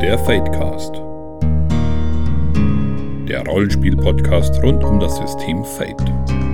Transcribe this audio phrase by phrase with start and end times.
[0.00, 0.94] Der Fadecast.
[3.28, 6.49] Der Rollenspiel-Podcast rund um das System Fate.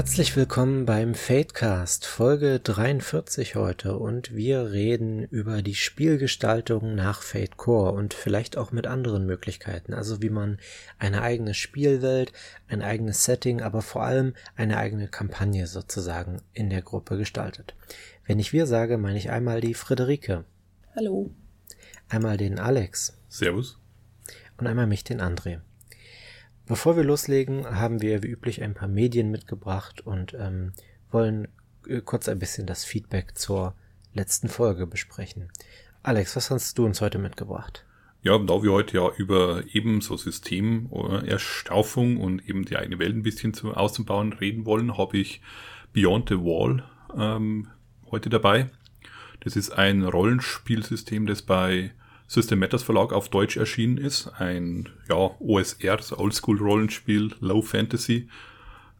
[0.00, 7.58] Herzlich willkommen beim Fadecast, Folge 43 heute und wir reden über die Spielgestaltung nach Fate
[7.58, 10.56] Core und vielleicht auch mit anderen Möglichkeiten, also wie man
[10.98, 12.32] eine eigene Spielwelt,
[12.66, 17.74] ein eigenes Setting, aber vor allem eine eigene Kampagne sozusagen in der Gruppe gestaltet.
[18.24, 20.46] Wenn ich wir sage, meine ich einmal die Friederike.
[20.96, 21.30] Hallo.
[22.08, 23.18] Einmal den Alex.
[23.28, 23.78] Servus.
[24.56, 25.60] Und einmal mich, den André.
[26.70, 30.72] Bevor wir loslegen, haben wir wie üblich ein paar Medien mitgebracht und ähm,
[31.10, 31.48] wollen
[31.88, 33.74] äh, kurz ein bisschen das Feedback zur
[34.14, 35.50] letzten Folge besprechen.
[36.04, 37.84] Alex, was hast du uns heute mitgebracht?
[38.22, 43.24] Ja, da wir heute ja über eben so Systemerstaufung und eben die eigene Welt ein
[43.24, 45.42] bisschen zu, auszubauen reden wollen, habe ich
[45.92, 46.84] Beyond the Wall
[47.18, 47.66] ähm,
[48.12, 48.70] heute dabei.
[49.40, 51.90] Das ist ein Rollenspielsystem, das bei
[52.30, 54.28] System Matters Verlag auf Deutsch erschienen ist.
[54.38, 58.28] Ein ja, OSR, so Oldschool-Rollenspiel, Low Fantasy.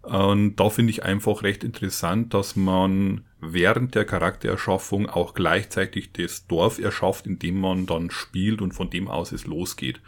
[0.03, 6.49] Und da finde ich einfach recht interessant, dass man während der Charaktererschaffung auch gleichzeitig das
[6.49, 10.01] Dorf erschafft, in dem man dann spielt und von dem aus es losgeht.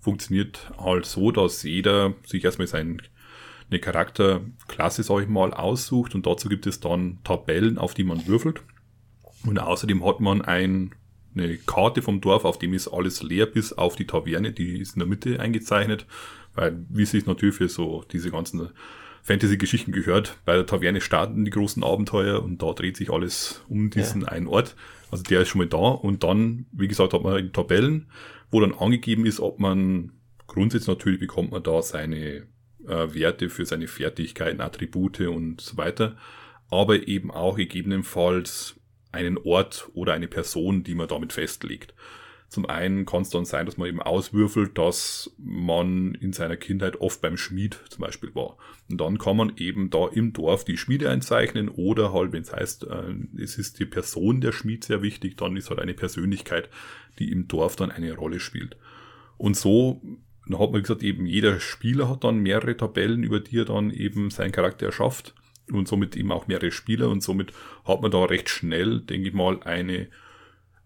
[0.00, 2.98] Funktioniert halt so, dass jeder sich erstmal seine
[3.80, 8.60] Charakterklasse, sag ich mal, aussucht und dazu gibt es dann Tabellen, auf die man würfelt.
[9.44, 10.90] Und außerdem hat man ein
[11.36, 14.94] eine Karte vom Dorf, auf dem ist alles leer, bis auf die Taverne, die ist
[14.96, 16.06] in der Mitte eingezeichnet,
[16.54, 18.70] weil wie sich natürlich für so diese ganzen
[19.22, 23.90] Fantasy-Geschichten gehört, bei der Taverne starten die großen Abenteuer und da dreht sich alles um
[23.90, 24.28] diesen ja.
[24.28, 24.76] einen Ort.
[25.10, 28.06] Also der ist schon mal da und dann, wie gesagt, hat man Tabellen,
[28.50, 30.12] wo dann angegeben ist, ob man
[30.46, 32.46] grundsätzlich natürlich bekommt man da seine
[32.86, 36.16] äh, Werte für seine Fertigkeiten, Attribute und so weiter,
[36.70, 38.76] aber eben auch gegebenenfalls
[39.12, 41.94] einen Ort oder eine Person, die man damit festlegt.
[42.48, 47.00] Zum einen kann es dann sein, dass man eben auswürfelt, dass man in seiner Kindheit
[47.00, 48.56] oft beim Schmied zum Beispiel war.
[48.88, 52.52] Und dann kann man eben da im Dorf die Schmiede einzeichnen oder halt, wenn es
[52.52, 56.68] heißt, äh, es ist die Person der Schmied sehr wichtig, dann ist halt eine Persönlichkeit,
[57.18, 58.76] die im Dorf dann eine Rolle spielt.
[59.38, 60.00] Und so
[60.48, 63.90] dann hat man gesagt, eben jeder Spieler hat dann mehrere Tabellen, über die er dann
[63.90, 65.34] eben seinen Charakter erschafft
[65.72, 67.52] und somit eben auch mehrere Spieler und somit
[67.84, 70.08] hat man da recht schnell, denke ich mal, eine,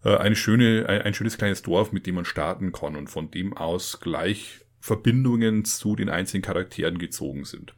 [0.05, 3.31] äh, eine schöne, ein, ein schönes kleines Dorf, mit dem man starten kann und von
[3.31, 7.75] dem aus gleich Verbindungen zu den einzelnen Charakteren gezogen sind.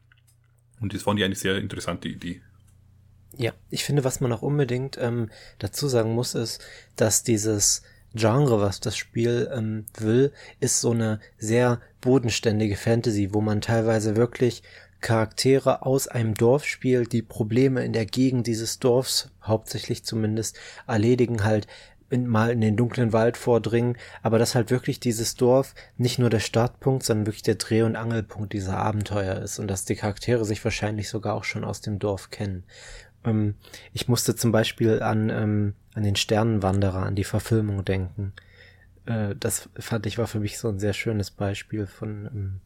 [0.81, 2.41] Und das fand ich eine sehr interessante Idee.
[3.37, 6.61] Ja, ich finde, was man auch unbedingt ähm, dazu sagen muss, ist,
[6.97, 7.83] dass dieses
[8.15, 14.17] Genre, was das Spiel ähm, will, ist so eine sehr bodenständige Fantasy, wo man teilweise
[14.17, 14.63] wirklich
[15.03, 21.45] Charaktere aus einem Dorf spielt, die Probleme in der Gegend dieses Dorfs, hauptsächlich zumindest, erledigen
[21.45, 21.67] halt
[22.09, 26.31] in, mal in den dunklen Wald vordringen, aber dass halt wirklich dieses Dorf nicht nur
[26.31, 30.45] der Startpunkt, sondern wirklich der Dreh- und Angelpunkt dieser Abenteuer ist und dass die Charaktere
[30.45, 32.65] sich wahrscheinlich sogar auch schon aus dem Dorf kennen.
[33.25, 33.55] Ähm,
[33.93, 38.35] ich musste zum Beispiel an, ähm, an den Sternenwanderer, an die Verfilmung denken.
[39.07, 42.61] Äh, das fand ich war für mich so ein sehr schönes Beispiel von ähm,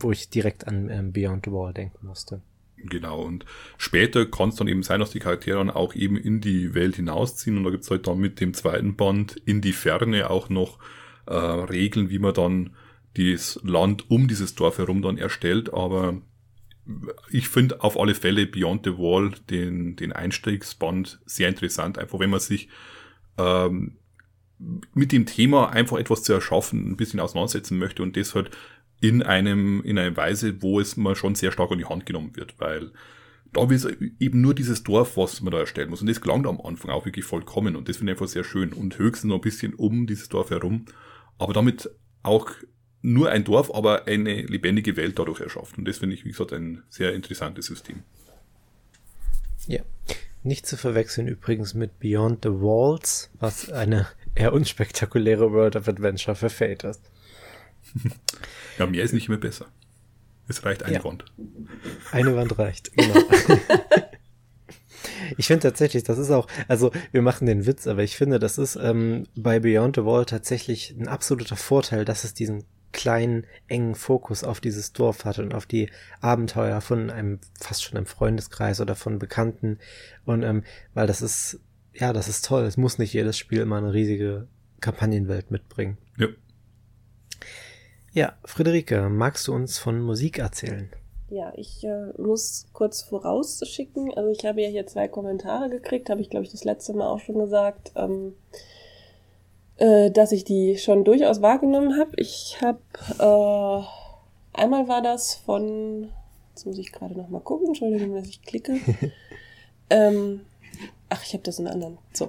[0.00, 2.42] wo ich direkt an ähm, Beyond the Wall denken musste.
[2.76, 3.44] Genau, und
[3.78, 6.96] später kann es dann eben sein, dass die Charaktere dann auch eben in die Welt
[6.96, 7.56] hinausziehen.
[7.56, 10.78] Und da gibt es halt dann mit dem zweiten Band in die Ferne auch noch
[11.26, 12.70] äh, Regeln, wie man dann
[13.14, 16.20] das Land um dieses Dorf herum dann erstellt, aber
[17.30, 22.30] ich finde auf alle Fälle Beyond the Wall, den, den Einstiegsband, sehr interessant, einfach wenn
[22.30, 22.68] man sich
[23.38, 23.98] ähm,
[24.94, 28.50] mit dem Thema einfach etwas zu erschaffen, ein bisschen auseinandersetzen möchte und das halt
[29.02, 32.36] in einem, in einer Weise, wo es mal schon sehr stark an die Hand genommen
[32.36, 32.92] wird, weil
[33.52, 33.84] da ist
[34.20, 36.00] eben nur dieses Dorf, was man da erstellen muss.
[36.00, 37.74] Und das gelangt am Anfang auch wirklich vollkommen.
[37.74, 38.72] Und das finde ich einfach sehr schön.
[38.72, 40.86] Und höchstens noch ein bisschen um dieses Dorf herum.
[41.36, 41.90] Aber damit
[42.22, 42.48] auch
[43.02, 45.76] nur ein Dorf, aber eine lebendige Welt dadurch erschafft.
[45.76, 48.04] Und das finde ich, wie gesagt, ein sehr interessantes System.
[49.66, 49.82] Ja.
[50.44, 56.36] Nicht zu verwechseln übrigens mit Beyond the Walls, was eine eher unspektakuläre World of Adventure
[56.36, 57.11] für Fate ist.
[58.78, 59.66] Ja, mehr ist nicht mehr besser.
[60.48, 61.04] Es reicht eine ja.
[61.04, 61.24] Wand.
[62.10, 63.14] Eine Wand reicht, genau.
[65.36, 68.58] ich finde tatsächlich, das ist auch, also wir machen den Witz, aber ich finde, das
[68.58, 73.94] ist ähm, bei Beyond the Wall tatsächlich ein absoluter Vorteil, dass es diesen kleinen, engen
[73.94, 75.90] Fokus auf dieses Dorf hat und auf die
[76.20, 79.78] Abenteuer von einem, fast schon einem Freundeskreis oder von Bekannten.
[80.24, 80.62] Und ähm,
[80.94, 81.60] weil das ist,
[81.94, 82.64] ja, das ist toll.
[82.64, 84.46] Es muss nicht jedes Spiel immer eine riesige
[84.80, 85.98] Kampagnenwelt mitbringen.
[86.18, 86.28] Ja.
[88.14, 90.90] Ja, Friederike, magst du uns von Musik erzählen?
[91.30, 94.12] Ja, ich äh, muss kurz vorausschicken.
[94.12, 97.06] Also ich habe ja hier zwei Kommentare gekriegt, habe ich glaube ich das letzte Mal
[97.06, 98.34] auch schon gesagt, ähm,
[99.78, 102.10] äh, dass ich die schon durchaus wahrgenommen habe.
[102.16, 102.82] Ich habe
[103.18, 106.10] äh, einmal war das von,
[106.50, 108.78] jetzt muss ich gerade noch mal gucken, Entschuldigung, dass ich klicke.
[109.88, 110.42] ähm,
[111.08, 111.96] ach, ich habe das in anderen.
[112.12, 112.28] So.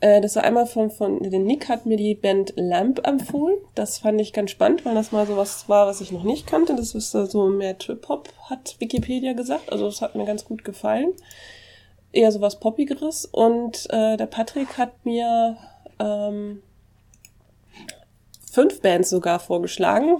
[0.00, 3.58] Äh, das war einmal von, von, den Nick hat mir die Band Lamp empfohlen.
[3.74, 6.46] Das fand ich ganz spannend, weil das mal so was war, was ich noch nicht
[6.46, 6.74] kannte.
[6.76, 9.72] Das ist so mehr Trip-Hop, hat Wikipedia gesagt.
[9.72, 11.12] Also das hat mir ganz gut gefallen.
[12.12, 13.24] Eher so was Poppigeres.
[13.26, 15.56] Und äh, der Patrick hat mir
[15.98, 16.62] ähm,
[18.50, 20.18] fünf Bands sogar vorgeschlagen.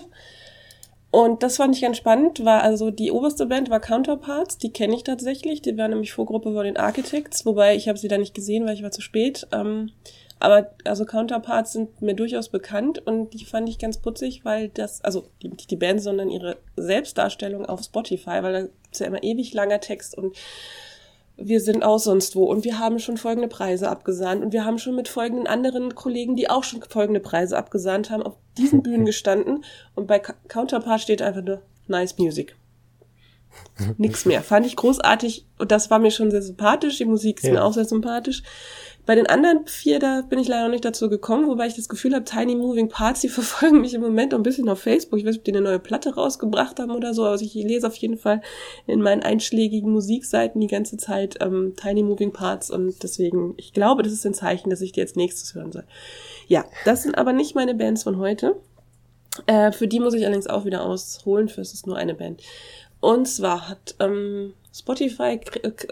[1.11, 4.95] Und das fand ich ganz spannend, war also die oberste Band war Counterparts, die kenne
[4.95, 8.35] ich tatsächlich, die war nämlich Vorgruppe von den Architects, wobei ich habe sie da nicht
[8.35, 9.47] gesehen, weil ich war zu spät.
[9.51, 9.91] Ähm,
[10.41, 15.03] aber also Counterparts sind mir durchaus bekannt und die fand ich ganz putzig, weil das,
[15.03, 19.53] also nicht die Band, sondern ihre Selbstdarstellung auf Spotify, weil da ist ja immer ewig
[19.55, 20.37] langer Text und
[21.39, 22.45] wir sind auch sonst wo.
[22.45, 26.37] Und wir haben schon folgende Preise abgesahnt und wir haben schon mit folgenden anderen Kollegen,
[26.37, 29.65] die auch schon folgende Preise abgesahnt haben, auf diesen Bühnen gestanden.
[29.95, 32.58] Und bei Counterpart steht einfach nur Nice Music.
[33.99, 34.43] Nix mehr.
[34.43, 36.99] Fand ich großartig und das war mir schon sehr sympathisch.
[36.99, 37.53] Die Musik ist ja.
[37.53, 38.43] mir auch sehr sympathisch.
[39.09, 41.89] Bei den anderen vier, da bin ich leider noch nicht dazu gekommen, wobei ich das
[41.89, 45.19] Gefühl habe, Tiny Moving Parts, die verfolgen mich im Moment ein bisschen auf Facebook.
[45.19, 47.87] Ich weiß nicht, ob die eine neue Platte rausgebracht haben oder so, aber ich lese
[47.87, 48.43] auf jeden Fall
[48.87, 54.03] in meinen einschlägigen Musikseiten die ganze Zeit ähm, Tiny Moving Parts und deswegen, ich glaube,
[54.03, 55.85] das ist ein Zeichen, dass ich die jetzt nächstes hören soll.
[56.47, 58.57] Ja, das sind aber nicht meine Bands von heute.
[59.47, 62.43] Äh, für die muss ich allerdings auch wieder ausholen, für es ist nur eine Band.
[63.01, 65.41] Und zwar hat ähm, Spotify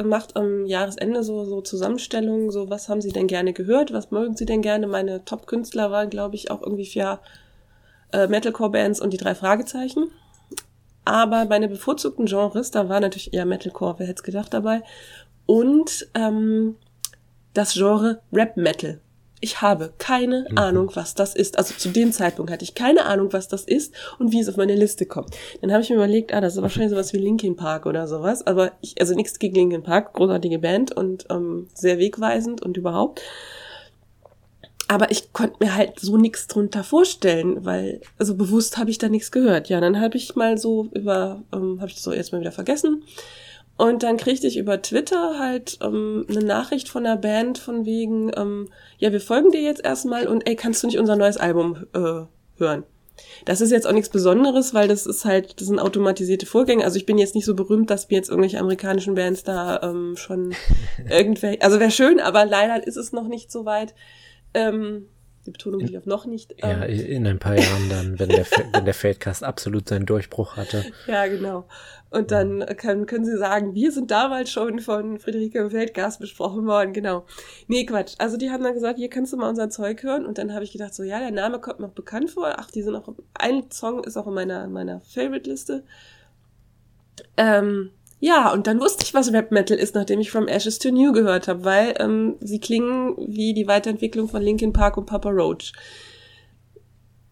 [0.05, 4.37] macht am Jahresende so, so Zusammenstellungen, so was haben sie denn gerne gehört, was mögen
[4.37, 4.87] sie denn gerne.
[4.87, 7.21] Meine Top-Künstler waren, glaube ich, auch irgendwie vier
[8.13, 10.11] äh, Metalcore-Bands und die drei Fragezeichen.
[11.05, 14.83] Aber meine bevorzugten Genres, da war natürlich eher Metalcore, wer hätte es gedacht dabei.
[15.47, 16.77] Und ähm,
[17.55, 19.01] das Genre Rap Metal.
[19.47, 20.59] Ich habe keine mhm.
[20.59, 21.57] Ahnung, was das ist.
[21.57, 24.57] Also zu dem Zeitpunkt hatte ich keine Ahnung, was das ist und wie es auf
[24.57, 25.37] meine Liste kommt.
[25.61, 28.45] Dann habe ich mir überlegt, ah, das ist wahrscheinlich sowas wie Linkin Park oder sowas.
[28.45, 33.23] Aber ich, also nichts gegen Linkin Park, großartige Band und ähm, sehr wegweisend und überhaupt.
[34.89, 39.09] Aber ich konnte mir halt so nichts drunter vorstellen, weil, also bewusst habe ich da
[39.09, 39.69] nichts gehört.
[39.69, 43.05] Ja, dann habe ich mal so über, ähm, habe ich so erstmal wieder vergessen
[43.77, 48.31] und dann kriegte ich über Twitter halt ähm, eine Nachricht von einer Band von wegen,
[48.37, 48.69] ähm,
[48.99, 52.23] ja, wir folgen dir jetzt erstmal und ey, kannst du nicht unser neues Album äh,
[52.59, 52.85] hören?
[53.45, 56.85] Das ist jetzt auch nichts Besonderes, weil das ist halt, das sind automatisierte Vorgänge.
[56.85, 60.17] Also ich bin jetzt nicht so berühmt, dass mir jetzt irgendwelche amerikanischen Bands da ähm,
[60.17, 60.55] schon
[61.11, 63.95] irgendwelche, also wäre schön, aber leider ist es noch nicht so weit.
[64.55, 65.09] Ähm,
[65.47, 66.55] die Betonung liegt auf noch nicht.
[66.61, 67.07] Ja, ähm.
[67.07, 70.85] in ein paar Jahren dann, wenn der, wenn der Feldcast absolut seinen Durchbruch hatte.
[71.07, 71.67] Ja, genau.
[72.11, 76.93] Und dann kann, können sie sagen, wir sind damals schon von Friederike Feldgast besprochen worden,
[76.93, 77.27] genau.
[77.69, 78.15] Nee, Quatsch.
[78.19, 80.27] Also die haben dann gesagt, hier kannst du mal unser Zeug hören.
[80.27, 82.55] Und dann habe ich gedacht, so ja, der Name kommt auch bekannt vor.
[82.57, 85.85] Ach, die sind auch, ein Song ist auch in meiner, meiner Favorite-Liste.
[87.37, 87.91] Ähm,
[88.27, 91.13] ja, und dann wusste ich, was Rap Metal ist, nachdem ich From Ashes to New
[91.13, 95.73] gehört habe, weil ähm, sie klingen wie die Weiterentwicklung von Linkin Park und Papa Roach.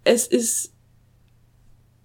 [0.05, 0.73] Es ist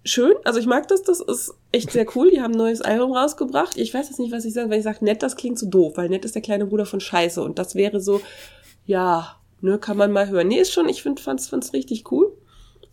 [0.04, 2.32] schön, also ich mag das, das ist echt sehr cool.
[2.32, 3.76] Die haben ein neues Album rausgebracht.
[3.76, 5.92] Ich weiß jetzt nicht, was ich sage, wenn ich sage nett, das klingt so doof,
[5.94, 8.20] weil nett ist der kleine Bruder von Scheiße und das wäre so,
[8.86, 10.48] ja, ne, kann man mal hören.
[10.48, 12.32] Nee, ist schon, ich finde, fand's, fand's richtig cool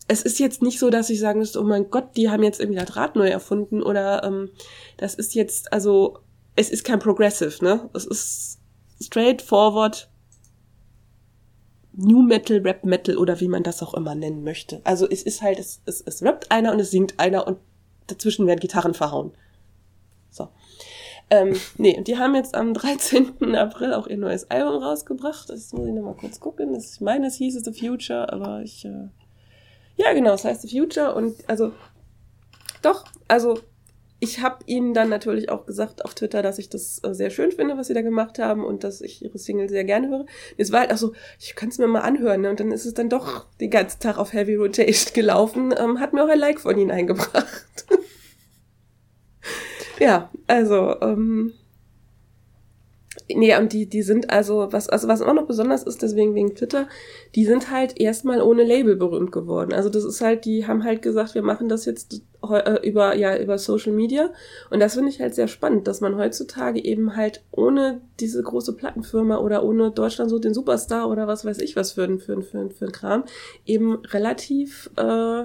[0.08, 2.60] es ist jetzt nicht so, dass ich sagen müsste, oh mein Gott, die haben jetzt
[2.60, 4.50] irgendwie das Rad neu erfunden oder ähm,
[4.96, 6.18] das ist jetzt, also
[6.56, 7.88] es ist kein Progressive, ne?
[7.92, 8.58] Es ist
[9.00, 10.10] straightforward
[11.92, 14.80] New Metal, Rap Metal oder wie man das auch immer nennen möchte.
[14.84, 17.58] Also es ist halt, es, es, es rappt einer und es singt einer und
[18.06, 19.32] dazwischen werden Gitarren verhauen.
[20.30, 20.48] So.
[21.28, 23.54] Ähm, nee, und die haben jetzt am 13.
[23.54, 25.50] April auch ihr neues Album rausgebracht.
[25.50, 26.72] Das muss ich nochmal kurz gucken.
[26.72, 29.08] Das, ich meine, es hieß The Future, aber ich äh,
[29.98, 31.72] ja, genau, es heißt The Future und also
[32.82, 33.58] doch, also
[34.20, 37.52] ich habe ihnen dann natürlich auch gesagt auf Twitter, dass ich das äh, sehr schön
[37.52, 40.26] finde, was sie da gemacht haben und dass ich ihre Single sehr gerne höre.
[40.56, 42.50] Es war halt auch so, ich kann es mir mal anhören, ne?
[42.50, 46.12] Und dann ist es dann doch den ganzen Tag auf Heavy Rotation gelaufen, ähm, hat
[46.12, 47.86] mir auch ein Like von ihnen eingebracht.
[50.00, 51.52] ja, also ähm,
[53.30, 56.54] Nee, und die, die sind also, was, also was auch noch besonders ist, deswegen wegen
[56.54, 56.88] Twitter,
[57.34, 59.74] die sind halt erstmal ohne Label berühmt geworden.
[59.74, 63.36] Also das ist halt, die haben halt gesagt, wir machen das jetzt äh, über, ja,
[63.36, 64.30] über Social Media.
[64.70, 68.74] Und das finde ich halt sehr spannend, dass man heutzutage eben halt ohne diese große
[68.74, 72.32] Plattenfirma oder ohne Deutschland so den Superstar oder was weiß ich was für ein, für
[72.32, 73.24] ein, für ein, für ein Kram,
[73.66, 75.44] eben relativ äh,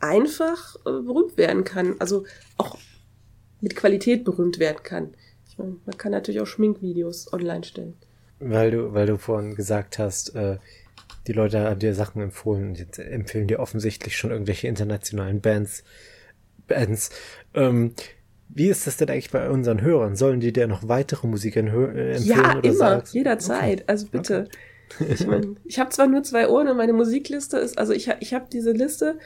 [0.00, 1.96] einfach äh, berühmt werden kann.
[1.98, 2.24] Also
[2.56, 2.78] auch
[3.60, 5.14] mit Qualität berühmt werden kann.
[5.52, 7.94] Ich meine, man kann natürlich auch Schminkvideos online stellen.
[8.40, 10.56] Weil du, weil du vorhin gesagt hast, äh,
[11.26, 15.84] die Leute haben dir Sachen empfohlen und jetzt empfehlen dir offensichtlich schon irgendwelche internationalen Bands.
[16.66, 17.10] Bands.
[17.52, 17.92] Ähm,
[18.48, 20.16] wie ist das denn eigentlich bei unseren Hörern?
[20.16, 22.24] Sollen die dir noch weitere Musik äh, empfehlen?
[22.24, 23.12] Ja, oder immer, sagst?
[23.12, 23.82] jederzeit.
[23.82, 23.84] Okay.
[23.88, 24.48] Also bitte.
[25.00, 25.12] Okay.
[25.12, 28.32] Ich meine, ich habe zwar nur zwei Ohren und meine Musikliste ist, also ich, ich
[28.32, 29.18] habe diese Liste,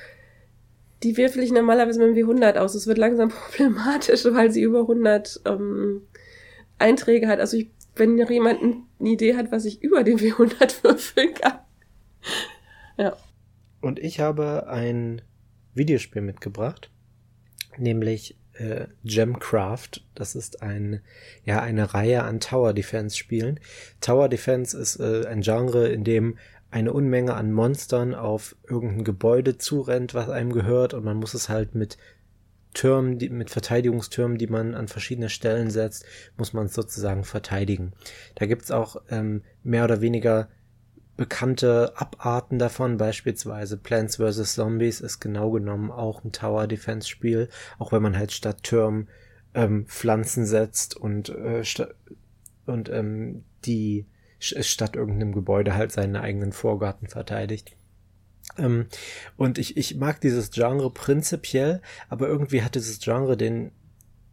[1.02, 2.74] die wirfel ich normalerweise mit dem W100 aus.
[2.74, 6.02] Es wird langsam problematisch, weil sie über 100 ähm,
[6.78, 7.40] Einträge hat.
[7.40, 11.58] Also ich, wenn jemand eine Idee hat, was ich über den W100 würfeln kann.
[12.98, 13.16] ja.
[13.80, 15.22] Und ich habe ein
[15.74, 16.90] Videospiel mitgebracht,
[17.76, 20.02] nämlich äh, Gemcraft.
[20.14, 21.02] Das ist ein,
[21.44, 23.60] ja, eine Reihe an Tower Defense Spielen.
[24.00, 26.38] Tower Defense ist äh, ein Genre, in dem
[26.76, 31.48] eine Unmenge an Monstern auf irgendein Gebäude zurennt, was einem gehört, und man muss es
[31.48, 31.96] halt mit
[32.74, 36.04] Türmen, die, mit Verteidigungstürmen, die man an verschiedene Stellen setzt,
[36.36, 37.94] muss man es sozusagen verteidigen.
[38.34, 40.50] Da gibt's auch ähm, mehr oder weniger
[41.16, 44.54] bekannte Abarten davon, beispielsweise Plants vs.
[44.54, 49.08] Zombies ist genau genommen auch ein Tower Defense Spiel, auch wenn man halt statt Türmen
[49.54, 51.62] ähm, Pflanzen setzt und, äh,
[52.66, 54.04] und ähm, die
[54.38, 57.76] statt irgendeinem Gebäude halt seinen eigenen Vorgarten verteidigt.
[58.58, 58.86] Ähm,
[59.36, 63.72] und ich, ich mag dieses Genre prinzipiell, aber irgendwie hat dieses Genre den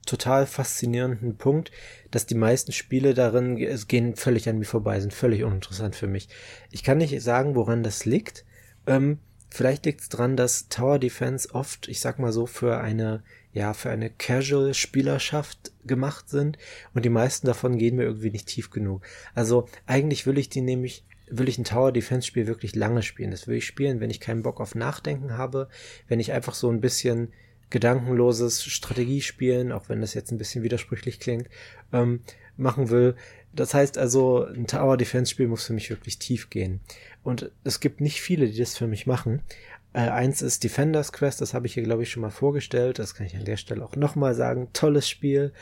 [0.05, 1.71] total faszinierenden Punkt,
[2.11, 6.07] dass die meisten Spiele darin es gehen völlig an mir vorbei, sind völlig uninteressant für
[6.07, 6.29] mich.
[6.71, 8.45] Ich kann nicht sagen, woran das liegt.
[8.85, 9.19] Ähm,
[9.49, 13.73] vielleicht liegt es daran, dass Tower Defense oft, ich sag mal so, für eine, ja,
[13.73, 16.57] für eine Casual-Spielerschaft gemacht sind
[16.93, 19.03] und die meisten davon gehen mir irgendwie nicht tief genug.
[19.35, 23.31] Also eigentlich will ich die nämlich will ich ein Tower Defense Spiel wirklich lange spielen.
[23.31, 25.69] Das will ich spielen, wenn ich keinen Bock auf Nachdenken habe,
[26.07, 27.31] wenn ich einfach so ein bisschen
[27.69, 31.49] gedankenloses Strategiespielen, auch wenn das jetzt ein bisschen widersprüchlich klingt,
[31.91, 32.21] ähm,
[32.55, 33.15] machen will.
[33.51, 36.81] Das heißt also, ein Tower Defense Spiel muss für mich wirklich tief gehen.
[37.23, 39.41] Und es gibt nicht viele, die das für mich machen.
[39.93, 42.99] Äh, eins ist Defenders Quest, das habe ich hier glaube ich schon mal vorgestellt.
[42.99, 44.69] Das kann ich an der Stelle auch nochmal sagen.
[44.73, 45.53] Tolles Spiel.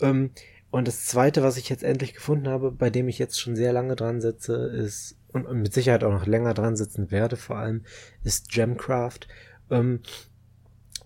[0.00, 0.30] Ähm,
[0.70, 3.74] und das zweite, was ich jetzt endlich gefunden habe, bei dem ich jetzt schon sehr
[3.74, 7.84] lange dran sitze, ist, und mit Sicherheit auch noch länger dran sitzen werde vor allem,
[8.24, 9.28] ist Gemcraft.
[9.70, 10.00] Ähm,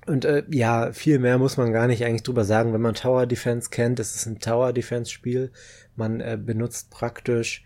[0.07, 2.73] und äh, ja, viel mehr muss man gar nicht eigentlich drüber sagen.
[2.73, 5.51] Wenn man Tower Defense kennt, es ist ein Tower Defense Spiel.
[5.97, 7.65] Man äh, benutzt praktisch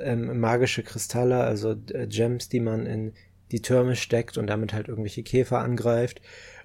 [0.00, 3.14] ähm, magische Kristalle, also äh, Gems, die man in
[3.52, 6.20] die Türme steckt und damit halt irgendwelche Käfer angreift.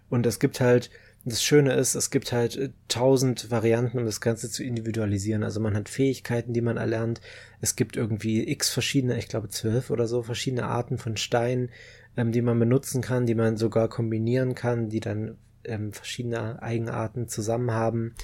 [0.09, 0.89] Und es gibt halt,
[1.23, 5.43] das Schöne ist, es gibt halt äh, tausend Varianten, um das Ganze zu individualisieren.
[5.43, 7.21] Also man hat Fähigkeiten, die man erlernt.
[7.61, 11.69] Es gibt irgendwie x verschiedene, ich glaube zwölf oder so, verschiedene Arten von Steinen
[12.17, 17.27] ähm, die man benutzen kann, die man sogar kombinieren kann, die dann ähm, verschiedene Eigenarten
[17.27, 18.15] zusammen haben.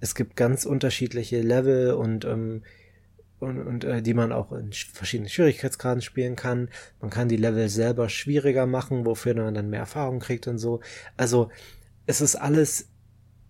[0.00, 2.62] Es gibt ganz unterschiedliche Level und ähm,
[3.40, 6.68] und, und äh, die man auch in verschiedenen Schwierigkeitsgraden spielen kann.
[7.00, 10.80] Man kann die Level selber schwieriger machen, wofür man dann mehr Erfahrung kriegt und so.
[11.16, 11.50] Also
[12.06, 12.90] es ist alles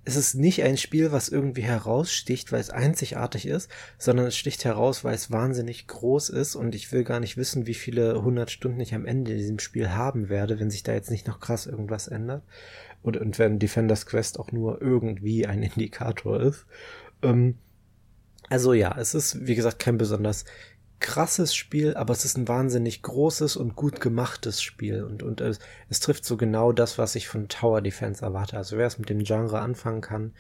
[0.05, 4.65] es ist nicht ein Spiel, was irgendwie heraussticht, weil es einzigartig ist, sondern es sticht
[4.65, 8.51] heraus, weil es wahnsinnig groß ist und ich will gar nicht wissen, wie viele hundert
[8.51, 11.39] Stunden ich am Ende in diesem Spiel haben werde, wenn sich da jetzt nicht noch
[11.39, 12.43] krass irgendwas ändert.
[13.03, 16.67] Und, und wenn Defenders Quest auch nur irgendwie ein Indikator ist.
[17.23, 17.59] Ähm,
[18.51, 20.45] also ja, es ist, wie gesagt, kein besonders
[20.99, 25.59] krasses Spiel, aber es ist ein wahnsinnig großes und gut gemachtes Spiel und, und es,
[25.89, 28.59] es trifft so genau das, was ich von Tower Defense erwarte.
[28.59, 30.35] Also wer es mit dem Genre anfangen kann.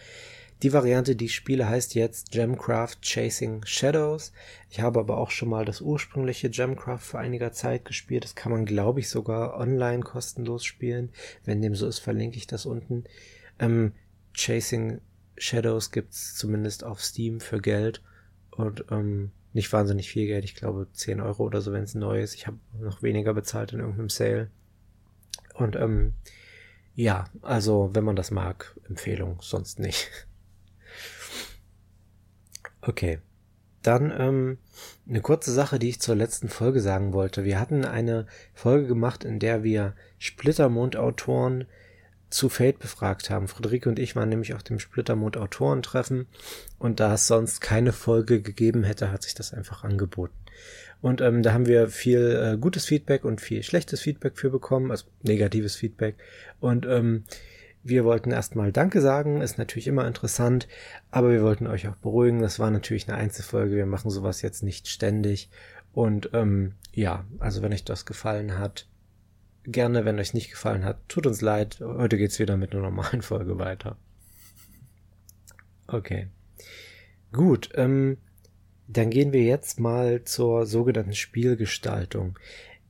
[0.62, 4.32] Die Variante, die ich spiele, heißt jetzt Gemcraft Chasing Shadows.
[4.68, 8.24] Ich habe aber auch schon mal das ursprüngliche Gemcraft vor einiger Zeit gespielt.
[8.24, 11.12] Das kann man, glaube ich, sogar online kostenlos spielen.
[11.46, 13.04] Wenn dem so ist, verlinke ich das unten.
[13.58, 13.92] Ähm,
[14.34, 15.00] Chasing
[15.40, 18.02] Shadows gibt's zumindest auf Steam für Geld.
[18.50, 20.44] Und ähm, nicht wahnsinnig viel Geld.
[20.44, 22.34] Ich glaube 10 Euro oder so, wenn es neu ist.
[22.34, 24.50] Ich habe noch weniger bezahlt in irgendeinem Sale.
[25.54, 26.14] Und ähm,
[26.94, 30.08] ja, also wenn man das mag, Empfehlung, sonst nicht.
[32.82, 33.20] Okay.
[33.82, 34.58] Dann ähm,
[35.06, 37.44] eine kurze Sache, die ich zur letzten Folge sagen wollte.
[37.44, 41.66] Wir hatten eine Folge gemacht, in der wir Splittermond-Autoren
[42.30, 43.48] zu Fate befragt haben.
[43.48, 46.26] Friederike und ich waren nämlich auf dem Splittermond Autorentreffen
[46.78, 50.34] und da es sonst keine Folge gegeben hätte, hat sich das einfach angeboten.
[51.02, 54.90] Und ähm, da haben wir viel äh, gutes Feedback und viel schlechtes Feedback für bekommen,
[54.90, 56.16] also negatives Feedback.
[56.60, 57.24] Und ähm,
[57.82, 60.68] wir wollten erstmal Danke sagen, ist natürlich immer interessant,
[61.10, 62.42] aber wir wollten euch auch beruhigen.
[62.42, 65.48] Das war natürlich eine Einzelfolge, wir machen sowas jetzt nicht ständig.
[65.92, 68.86] Und ähm, ja, also wenn euch das gefallen hat,
[69.64, 71.08] gerne, wenn euch nicht gefallen hat.
[71.08, 71.80] Tut uns leid.
[71.80, 73.96] Heute geht's wieder mit einer normalen Folge weiter.
[75.86, 76.28] Okay.
[77.32, 78.18] Gut, ähm,
[78.88, 82.38] dann gehen wir jetzt mal zur sogenannten Spielgestaltung.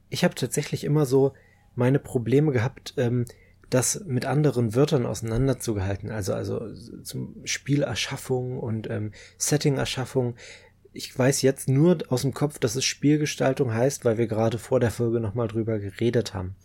[0.08, 1.34] Ich habe tatsächlich immer so
[1.74, 3.26] meine Probleme gehabt, ähm,
[3.68, 6.10] das mit anderen Wörtern auseinanderzugehalten.
[6.10, 6.72] Also, also
[7.02, 10.34] zum Spielerschaffung und ähm, Settingerschaffung.
[10.92, 14.80] Ich weiß jetzt nur aus dem Kopf, dass es Spielgestaltung heißt, weil wir gerade vor
[14.80, 16.56] der Folge nochmal drüber geredet haben.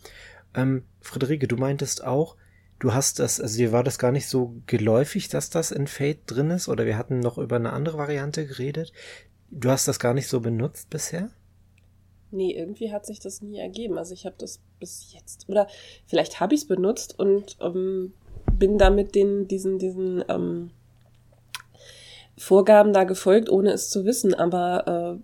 [0.55, 2.36] Ähm, Friederike, du meintest auch,
[2.79, 6.22] du hast das, also dir war das gar nicht so geläufig, dass das in Fate
[6.25, 8.94] drin ist, oder wir hatten noch über eine andere Variante geredet.
[9.51, 11.29] Du hast das gar nicht so benutzt bisher?
[12.32, 13.98] Nee, irgendwie hat sich das nie ergeben.
[13.98, 15.67] Also ich habe das bis jetzt, oder
[16.08, 18.13] vielleicht habe ich es benutzt und ähm,
[18.51, 20.72] bin damit den, diesen, diesen ähm,
[22.38, 24.34] Vorgaben da gefolgt, ohne es zu wissen.
[24.34, 25.24] Aber äh,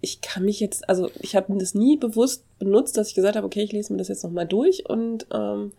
[0.00, 3.46] ich kann mich jetzt, also ich habe das nie bewusst benutzt, dass ich gesagt habe,
[3.46, 5.72] okay, ich lese mir das jetzt nochmal durch und ähm,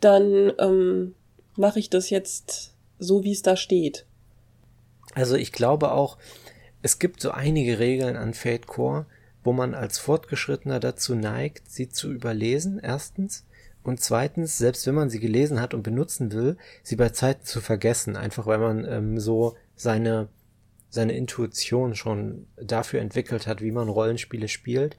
[0.00, 1.14] dann ähm,
[1.56, 4.04] mache ich das jetzt so, wie es da steht.
[5.14, 6.18] Also ich glaube auch,
[6.82, 9.06] es gibt so einige Regeln an Fate Core,
[9.44, 13.44] wo man als Fortgeschrittener dazu neigt, sie zu überlesen, erstens.
[13.82, 17.60] Und zweitens, selbst wenn man sie gelesen hat und benutzen will, sie bei Zeiten zu
[17.60, 20.28] vergessen, einfach weil man ähm, so seine,
[20.90, 24.96] seine Intuition schon dafür entwickelt hat, wie man Rollenspiele spielt.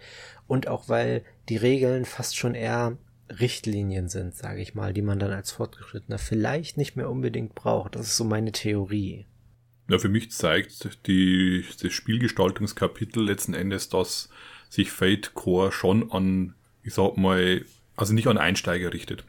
[0.47, 2.97] Und auch weil die Regeln fast schon eher
[3.29, 7.95] Richtlinien sind, sage ich mal, die man dann als Fortgeschrittener vielleicht nicht mehr unbedingt braucht.
[7.95, 9.25] Das ist so meine Theorie.
[9.87, 14.29] Ja, für mich zeigt die, das Spielgestaltungskapitel letzten Endes, dass
[14.69, 19.25] sich Fate Core schon an, ich sag mal, also nicht an Einsteiger richtet.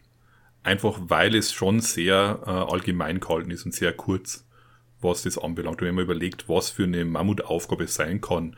[0.63, 4.47] Einfach weil es schon sehr äh, allgemein gehalten ist und sehr kurz,
[5.03, 5.81] was das anbelangt.
[5.81, 8.57] Und wenn man überlegt, was für eine Mammutaufgabe es sein kann,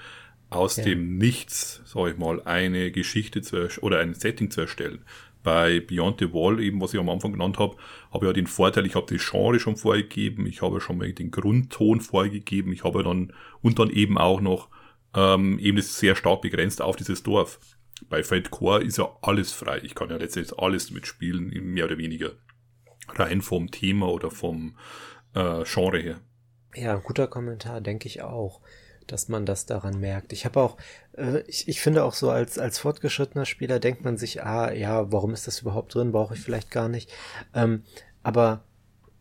[0.50, 0.84] aus ja.
[0.84, 5.04] dem Nichts, sag ich mal, eine Geschichte zu oder ein Setting zu erstellen,
[5.42, 7.76] bei Beyond the Wall, eben was ich am Anfang genannt habe,
[8.12, 11.12] habe ich ja den Vorteil, ich habe das Genre schon vorgegeben, ich habe schon mal
[11.12, 14.70] den Grundton vorgegeben, ich habe dann und dann eben auch noch
[15.14, 17.60] ähm, eben das sehr stark begrenzt auf dieses Dorf.
[18.08, 19.80] Bei Fate Core ist ja alles frei.
[19.84, 22.32] Ich kann ja letztendlich alles mitspielen, mehr oder weniger.
[23.08, 24.76] Rein vom Thema oder vom
[25.34, 26.20] äh, Genre her.
[26.74, 28.60] Ja, guter Kommentar, denke ich auch
[29.06, 30.32] dass man das daran merkt.
[30.32, 30.76] Ich habe auch,
[31.16, 35.10] äh, ich, ich finde auch so als, als fortgeschrittener Spieler denkt man sich, ah, ja,
[35.12, 36.12] warum ist das überhaupt drin?
[36.12, 37.12] Brauche ich vielleicht gar nicht.
[37.54, 37.82] Ähm,
[38.22, 38.64] aber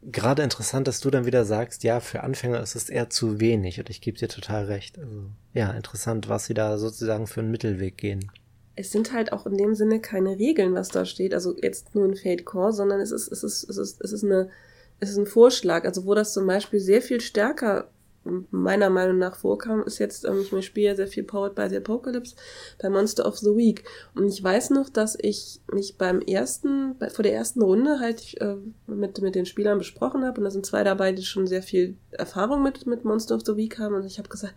[0.01, 3.79] gerade interessant, dass du dann wieder sagst, ja, für Anfänger ist es eher zu wenig
[3.79, 4.99] und ich gebe dir total recht.
[4.99, 8.31] Also, ja, interessant, was sie da sozusagen für einen Mittelweg gehen.
[8.75, 12.05] Es sind halt auch in dem Sinne keine Regeln, was da steht, also jetzt nur
[12.05, 14.49] ein Fade Core, sondern es ist, es ist, es ist, es ist eine,
[14.99, 17.89] ist ein Vorschlag, also wo das zum Beispiel sehr viel stärker
[18.51, 21.77] meiner Meinung nach vorkam, ist jetzt, ähm, ich spiele ja sehr viel Powered by the
[21.77, 22.35] Apocalypse
[22.81, 23.83] bei Monster of the Week.
[24.15, 28.39] Und ich weiß noch, dass ich mich beim ersten, bei, vor der ersten Runde halt
[28.39, 28.55] äh,
[28.87, 30.39] mit, mit den Spielern besprochen habe.
[30.39, 33.57] Und da sind zwei dabei, die schon sehr viel Erfahrung mit, mit Monster of the
[33.57, 33.95] Week haben.
[33.95, 34.55] Und ich habe gesagt,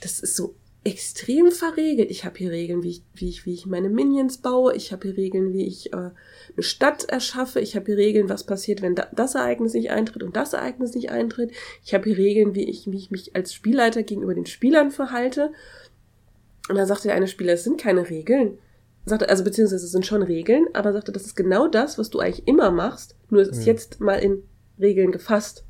[0.00, 0.54] das ist so
[0.88, 2.10] extrem verregelt.
[2.10, 4.74] Ich habe hier Regeln, wie ich, wie ich, wie ich meine Minions baue.
[4.74, 6.14] Ich habe hier Regeln, wie ich äh, eine
[6.60, 7.60] Stadt erschaffe.
[7.60, 10.94] Ich habe hier Regeln, was passiert, wenn da, das Ereignis nicht eintritt und das Ereignis
[10.94, 11.52] nicht eintritt.
[11.84, 15.52] Ich habe hier Regeln, wie ich, wie ich mich als Spielleiter gegenüber den Spielern verhalte.
[16.68, 18.58] Und dann sagte der eine Spieler, es sind keine Regeln.
[19.04, 22.18] Sagte, also beziehungsweise es sind schon Regeln, aber sagte, das ist genau das, was du
[22.18, 23.66] eigentlich immer machst, nur es ist mhm.
[23.66, 24.42] jetzt mal in
[24.78, 25.64] Regeln gefasst.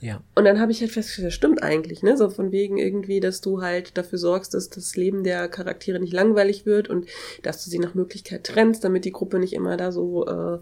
[0.00, 0.22] Ja.
[0.34, 2.16] Und dann habe ich halt festgestellt, das stimmt eigentlich, ne?
[2.16, 6.12] So von wegen irgendwie, dass du halt dafür sorgst, dass das Leben der Charaktere nicht
[6.12, 7.06] langweilig wird und
[7.42, 10.58] dass du sie nach Möglichkeit trennst, damit die Gruppe nicht immer da so äh,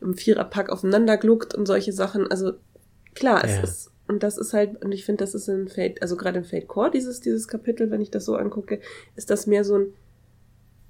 [0.00, 2.30] im Viererpack aufeinander gluckt und solche Sachen.
[2.30, 2.52] Also
[3.14, 3.62] klar, ja.
[3.62, 6.38] es ist und das ist halt, und ich finde, das ist in Fate, also gerade
[6.38, 8.80] im Fate Core, dieses, dieses Kapitel, wenn ich das so angucke,
[9.16, 9.92] ist das mehr so ein,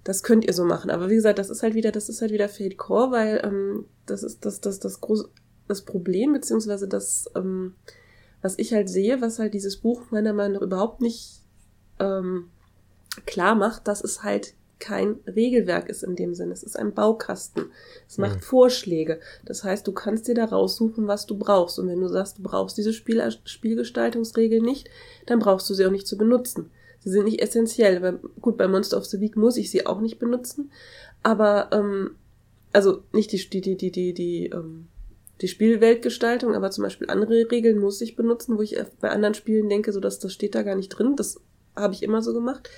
[0.04, 0.90] das könnt ihr so machen.
[0.90, 3.86] Aber wie gesagt, das ist halt wieder, das ist halt wieder Fate Core, weil ähm,
[4.06, 5.28] das ist das, das, das große,
[5.68, 7.74] das Problem, beziehungsweise das, ähm,
[8.42, 11.40] was ich halt sehe, was halt dieses Buch meiner Meinung nach überhaupt nicht
[11.98, 12.50] ähm,
[13.26, 16.52] klar macht, dass es halt kein Regelwerk ist in dem Sinne.
[16.52, 17.66] Es ist ein Baukasten.
[18.08, 18.42] Es macht mhm.
[18.42, 19.20] Vorschläge.
[19.44, 21.78] Das heißt, du kannst dir da raussuchen, was du brauchst.
[21.78, 24.88] Und wenn du sagst, du brauchst diese Spiel Spielgestaltungsregel nicht,
[25.26, 26.70] dann brauchst du sie auch nicht zu benutzen.
[27.00, 28.02] Sie sind nicht essentiell.
[28.02, 30.70] Weil, gut, bei Monster of the Week muss ich sie auch nicht benutzen.
[31.22, 32.12] Aber, ähm,
[32.72, 34.88] also nicht die, die, die, die, die, die ähm,
[35.40, 39.68] die Spielweltgestaltung, aber zum Beispiel andere Regeln muss ich benutzen, wo ich bei anderen Spielen
[39.68, 41.16] denke, so dass das steht da gar nicht drin.
[41.16, 41.40] Das
[41.76, 42.68] habe ich immer so gemacht.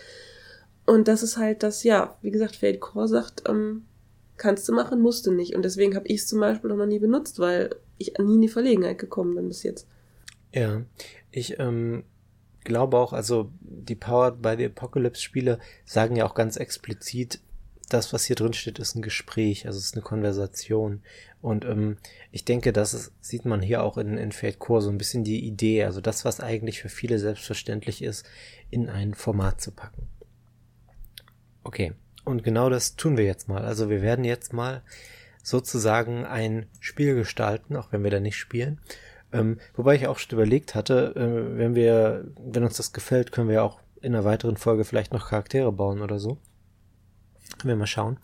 [0.87, 3.85] Und das ist halt das, ja, wie gesagt, Fade Core sagt, ähm,
[4.37, 5.55] kannst du machen, musst du nicht.
[5.55, 8.49] Und deswegen habe ich es zum Beispiel noch nie benutzt, weil ich nie in die
[8.49, 9.87] Verlegenheit gekommen bin bis jetzt.
[10.53, 10.83] Ja,
[11.31, 12.05] ich ähm,
[12.65, 17.41] glaube auch, also die Powered by the Apocalypse Spiele sagen ja auch ganz explizit,
[17.93, 21.03] das, was hier drin steht, ist ein Gespräch, also es ist eine Konversation.
[21.43, 21.99] Und ähm,
[22.31, 25.25] ich denke, das ist, sieht man hier auch in, in Fate Core so ein bisschen
[25.25, 28.27] die Idee, also das, was eigentlich für viele selbstverständlich ist,
[28.71, 30.09] in ein Format zu packen.
[31.63, 31.93] Okay,
[32.25, 33.65] und genau das tun wir jetzt mal.
[33.65, 34.83] Also wir werden jetzt mal
[35.43, 38.81] sozusagen ein Spiel gestalten, auch wenn wir da nicht spielen.
[39.33, 43.49] Ähm, wobei ich auch schon überlegt hatte, äh, wenn wir, wenn uns das gefällt, können
[43.49, 46.39] wir auch in einer weiteren Folge vielleicht noch Charaktere bauen oder so.
[47.61, 48.19] Können wir mal schauen.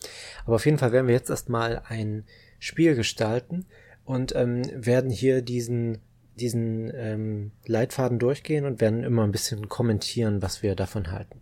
[0.45, 2.25] Aber auf jeden Fall werden wir jetzt erstmal ein
[2.59, 3.67] Spiel gestalten
[4.05, 5.99] und ähm, werden hier diesen
[6.37, 11.41] diesen ähm, Leitfaden durchgehen und werden immer ein bisschen kommentieren, was wir davon halten.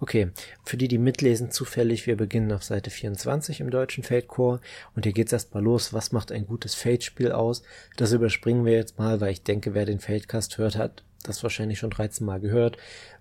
[0.00, 0.32] Okay,
[0.64, 4.60] für die, die mitlesen, zufällig, wir beginnen auf Seite 24 im deutschen Core
[4.96, 7.62] und hier geht's erstmal los, was macht ein gutes Fate-Spiel aus?
[7.96, 11.78] Das überspringen wir jetzt mal, weil ich denke, wer den Fatecast hört, hat das wahrscheinlich
[11.78, 12.78] schon 13 Mal gehört.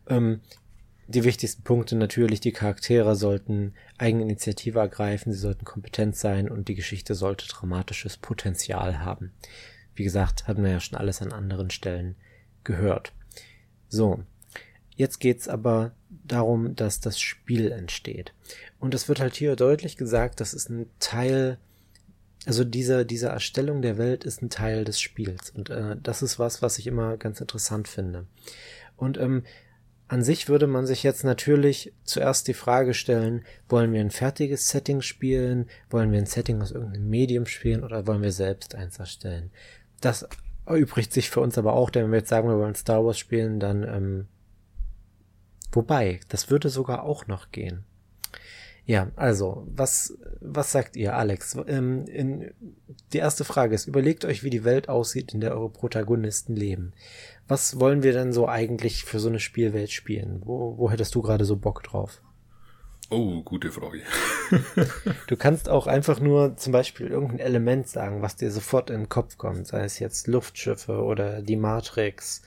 [0.10, 0.41] Ähm,
[1.08, 6.76] die wichtigsten Punkte natürlich, die Charaktere sollten Eigeninitiative ergreifen, sie sollten kompetent sein und die
[6.76, 9.32] Geschichte sollte dramatisches Potenzial haben.
[9.96, 12.16] Wie gesagt, hatten wir ja schon alles an anderen Stellen
[12.64, 13.14] gehört.
[13.90, 14.24] So,
[14.96, 18.34] jetzt geht's aber darum, dass das Spiel entsteht.
[18.80, 21.58] Und es wird halt hier deutlich gesagt, das ist ein Teil,
[22.46, 25.50] also diese, diese Erstellung der Welt ist ein Teil des Spiels.
[25.50, 28.26] Und äh, das ist was, was ich immer ganz interessant finde.
[28.96, 29.44] Und ähm,
[30.12, 34.67] an sich würde man sich jetzt natürlich zuerst die Frage stellen, wollen wir ein fertiges
[34.67, 39.00] Setting spielen, wollen wir ein Setting aus irgendeinem Medium spielen oder wollen wir selbst eins
[39.00, 39.52] erstellen?
[40.02, 40.28] Das
[40.65, 43.17] erübrigt sich für uns aber auch, denn wenn wir jetzt sagen, wir wollen Star Wars
[43.17, 44.28] spielen, dann ähm,
[45.71, 47.86] Wobei, das würde sogar auch noch gehen.
[48.91, 51.56] Ja, also, was, was sagt ihr, Alex?
[51.65, 52.54] Ähm, in,
[53.13, 56.91] die erste Frage ist, überlegt euch, wie die Welt aussieht, in der eure Protagonisten leben.
[57.47, 60.41] Was wollen wir denn so eigentlich für so eine Spielwelt spielen?
[60.43, 62.21] Wo, wo hättest du gerade so Bock drauf?
[63.10, 64.01] Oh, gute Frage.
[65.27, 69.10] du kannst auch einfach nur zum Beispiel irgendein Element sagen, was dir sofort in den
[69.10, 72.41] Kopf kommt, sei es jetzt Luftschiffe oder die Matrix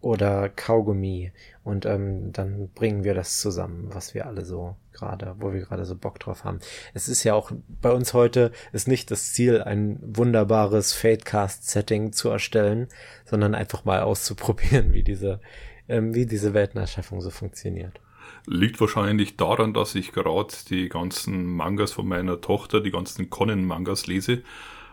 [0.00, 1.30] oder Kaugummi
[1.62, 5.84] und ähm, dann bringen wir das zusammen, was wir alle so gerade, wo wir gerade
[5.84, 6.60] so Bock drauf haben.
[6.94, 7.50] Es ist ja auch
[7.80, 12.88] bei uns heute ist nicht das Ziel, ein wunderbares Fadecast-Setting zu erstellen,
[13.24, 15.40] sondern einfach mal auszuprobieren, wie diese,
[15.88, 18.00] ähm, wie diese Weltenerschaffung so funktioniert.
[18.46, 24.06] Liegt wahrscheinlich daran, dass ich gerade die ganzen Mangas von meiner Tochter, die ganzen Conan-Mangas
[24.06, 24.42] lese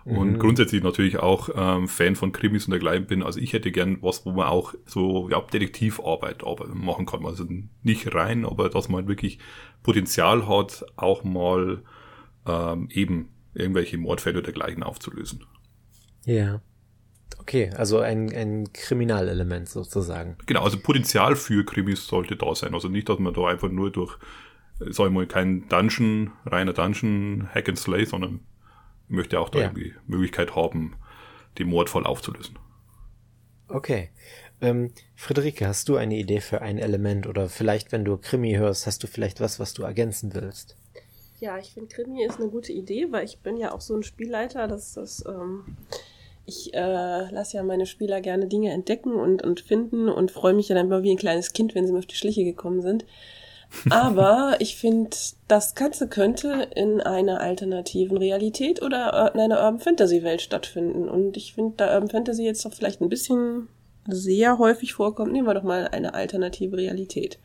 [0.06, 0.40] und mhm.
[0.40, 3.22] grundsätzlich natürlich auch ähm, Fan von Krimis und dergleichen bin.
[3.22, 7.26] Also ich hätte gern was, wo man auch so ja, Detektivarbeit machen kann.
[7.26, 7.46] Also
[7.84, 9.40] nicht rein, aber dass man wirklich
[9.90, 11.82] Potenzial hat, auch mal
[12.46, 15.48] ähm, eben irgendwelche Mordfälle oder dergleichen aufzulösen.
[16.26, 16.62] Ja.
[17.40, 20.38] Okay, also ein, ein Kriminalelement sozusagen.
[20.46, 22.76] Genau, also Potenzial für Krimis sollte da sein.
[22.76, 24.16] Also nicht, dass man da einfach nur durch,
[24.78, 28.42] sag ich mal, kein Dungeon, reiner Dungeon, Hack and Slay, sondern
[29.08, 29.66] möchte auch da ja.
[29.66, 30.98] irgendwie Möglichkeit haben,
[31.58, 32.60] den Mordfall aufzulösen.
[33.68, 34.12] Okay.
[34.62, 38.88] Ähm, Friederike, hast du eine Idee für ein Element oder vielleicht, wenn du Krimi hörst,
[38.88, 40.76] hast du vielleicht was, was du ergänzen willst?
[41.40, 44.04] Ja, ich finde Krimi ist eine gute Idee, weil ich bin ja auch so ein
[44.04, 45.78] Spielleiter, dass das ähm,
[46.50, 50.68] ich äh, lasse ja meine Spieler gerne Dinge entdecken und, und finden und freue mich
[50.68, 53.06] ja dann immer wie ein kleines Kind, wenn sie mir auf die Schliche gekommen sind.
[53.92, 55.16] Aber ich finde,
[55.48, 61.08] das Ganze könnte in einer alternativen Realität oder in einer Urban Fantasy Welt stattfinden.
[61.08, 63.68] Und ich finde, da Urban Fantasy jetzt doch vielleicht ein bisschen
[64.12, 67.40] sehr häufig vorkommt, nehmen wir doch mal eine alternative Realität.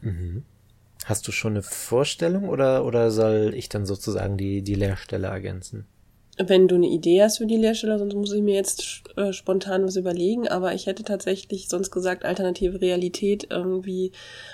[0.00, 0.44] Mhm.
[1.04, 5.86] Hast du schon eine Vorstellung oder, oder soll ich dann sozusagen die, die Leerstelle ergänzen?
[6.38, 9.84] Wenn du eine Idee hast für die Lehrstelle, sonst muss ich mir jetzt äh, spontan
[9.84, 14.12] was überlegen, aber ich hätte tatsächlich sonst gesagt, alternative Realität irgendwie,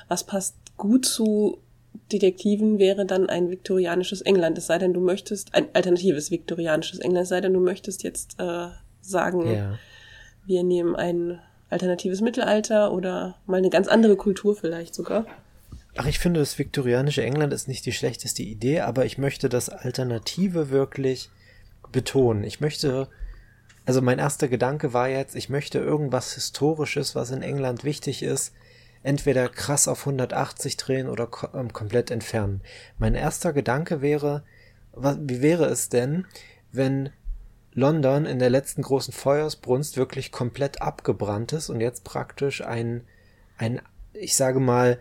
[0.08, 1.58] was passt gut zu
[2.12, 7.24] Detektiven wäre dann ein viktorianisches England, es sei denn, du möchtest, ein alternatives viktorianisches England,
[7.24, 8.68] es sei denn, du möchtest jetzt äh,
[9.00, 9.78] sagen, ja.
[10.46, 15.26] Wir nehmen ein alternatives Mittelalter oder mal eine ganz andere Kultur vielleicht sogar.
[15.96, 19.68] Ach, ich finde, das viktorianische England ist nicht die schlechteste Idee, aber ich möchte das
[19.68, 21.30] Alternative wirklich
[21.92, 22.44] betonen.
[22.44, 23.08] Ich möchte,
[23.84, 28.52] also mein erster Gedanke war jetzt, ich möchte irgendwas Historisches, was in England wichtig ist,
[29.02, 32.60] entweder krass auf 180 drehen oder ähm, komplett entfernen.
[32.98, 34.44] Mein erster Gedanke wäre,
[34.92, 36.26] was, wie wäre es denn,
[36.72, 37.10] wenn
[37.72, 43.02] London in der letzten großen Feuersbrunst wirklich komplett abgebrannt ist und jetzt praktisch ein,
[43.58, 43.80] ein,
[44.12, 44.98] ich sage mal,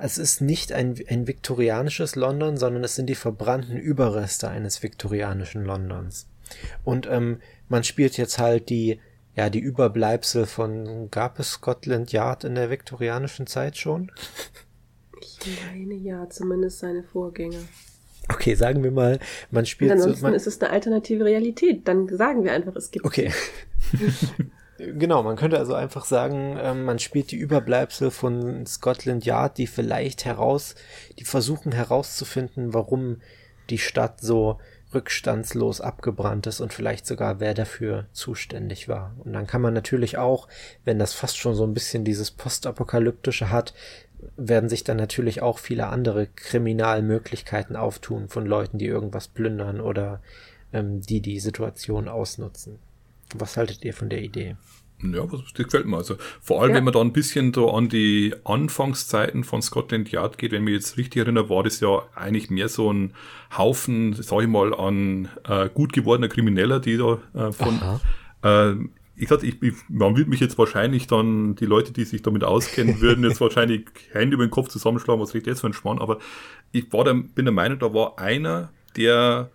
[0.00, 5.64] es ist nicht ein, ein viktorianisches London, sondern es sind die verbrannten Überreste eines viktorianischen
[5.64, 6.28] Londons.
[6.84, 9.00] Und ähm, man spielt jetzt halt die
[9.34, 14.12] ja, die Überbleibsel von, gab es Scotland Yard in der viktorianischen Zeit schon?
[15.20, 15.38] Ich
[15.74, 17.60] meine ja, zumindest seine Vorgänger.
[18.28, 19.18] Okay, sagen wir mal,
[19.50, 19.90] man spielt.
[19.90, 21.86] Und ansonsten so, man, ist es eine alternative Realität.
[21.88, 23.04] Dann sagen wir einfach, es gibt.
[23.04, 23.32] Okay.
[24.78, 29.66] genau, man könnte also einfach sagen, ähm, man spielt die Überbleibsel von Scotland Yard, die
[29.66, 30.74] vielleicht heraus,
[31.18, 33.20] die versuchen herauszufinden, warum
[33.70, 34.58] die Stadt so
[34.94, 39.14] rückstandslos abgebrannt ist und vielleicht sogar wer dafür zuständig war.
[39.18, 40.48] Und dann kann man natürlich auch,
[40.84, 43.74] wenn das fast schon so ein bisschen dieses postapokalyptische hat,
[44.36, 50.20] werden sich dann natürlich auch viele andere Kriminalmöglichkeiten auftun von Leuten, die irgendwas plündern oder
[50.72, 52.78] ähm, die die Situation ausnutzen.
[53.34, 54.56] Was haltet ihr von der Idee?
[55.02, 55.96] Ja, das gefällt mir.
[55.96, 56.76] Also vor allem, ja.
[56.76, 60.72] wenn man da ein bisschen so an die Anfangszeiten von Scotland Yard geht, wenn mir
[60.72, 63.14] jetzt richtig erinnere, war das ja eigentlich mehr so ein
[63.56, 67.80] Haufen, sag ich mal, an äh, gut gewordener Krimineller, die da äh, von
[68.42, 68.74] äh,
[69.14, 72.44] ich sag, ich, ich, man wird mich jetzt wahrscheinlich dann, die Leute, die sich damit
[72.44, 75.98] auskennen, würden jetzt wahrscheinlich Hände über den Kopf zusammenschlagen, was riecht jetzt für ein Schmarrn,
[75.98, 76.18] aber
[76.72, 79.50] ich war der, bin der Meinung, da war einer, der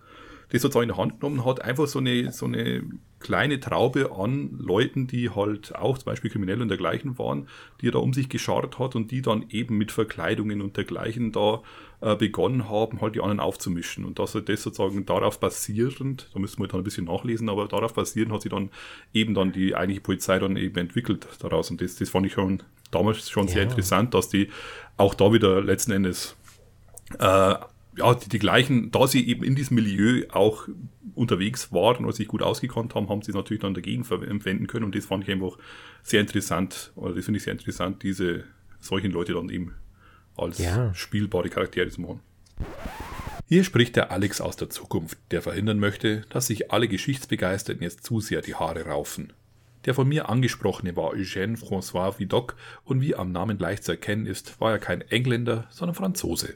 [0.50, 2.82] das sozusagen in die Hand genommen hat, einfach so eine, so eine
[3.20, 7.48] kleine Traube an Leuten, die halt auch zum Beispiel kriminell und dergleichen waren,
[7.80, 11.32] die er da um sich geschart hat und die dann eben mit Verkleidungen und dergleichen
[11.32, 11.62] da
[12.00, 14.04] äh, begonnen haben, halt die anderen aufzumischen.
[14.04, 17.66] Und dass er das sozusagen darauf basierend, da müssen wir dann ein bisschen nachlesen, aber
[17.66, 18.70] darauf basierend hat sich dann
[19.12, 21.70] eben dann die eigentliche Polizei dann eben entwickelt daraus.
[21.70, 23.54] Und das, das fand ich schon damals schon ja.
[23.54, 24.48] sehr interessant, dass die
[24.96, 26.36] auch da wieder letzten Endes
[27.18, 27.54] äh,
[27.98, 30.68] ja, die, die gleichen, da sie eben in diesem Milieu auch
[31.14, 34.84] unterwegs waren oder sich gut ausgekannt haben, haben sie es natürlich dann dagegen verwenden können
[34.84, 35.58] und das fand ich einfach
[36.02, 38.44] sehr interessant, oder das finde ich sehr interessant, diese
[38.80, 39.74] solchen Leute dann eben
[40.36, 40.94] als ja.
[40.94, 42.20] spielbare Charaktere zu machen.
[43.48, 48.04] Hier spricht der Alex aus der Zukunft, der verhindern möchte, dass sich alle Geschichtsbegeisterten jetzt
[48.04, 49.32] zu sehr die Haare raufen.
[49.86, 54.26] Der von mir angesprochene war Eugène François Vidocq und wie am Namen leicht zu erkennen
[54.26, 56.54] ist, war er kein Engländer, sondern Franzose.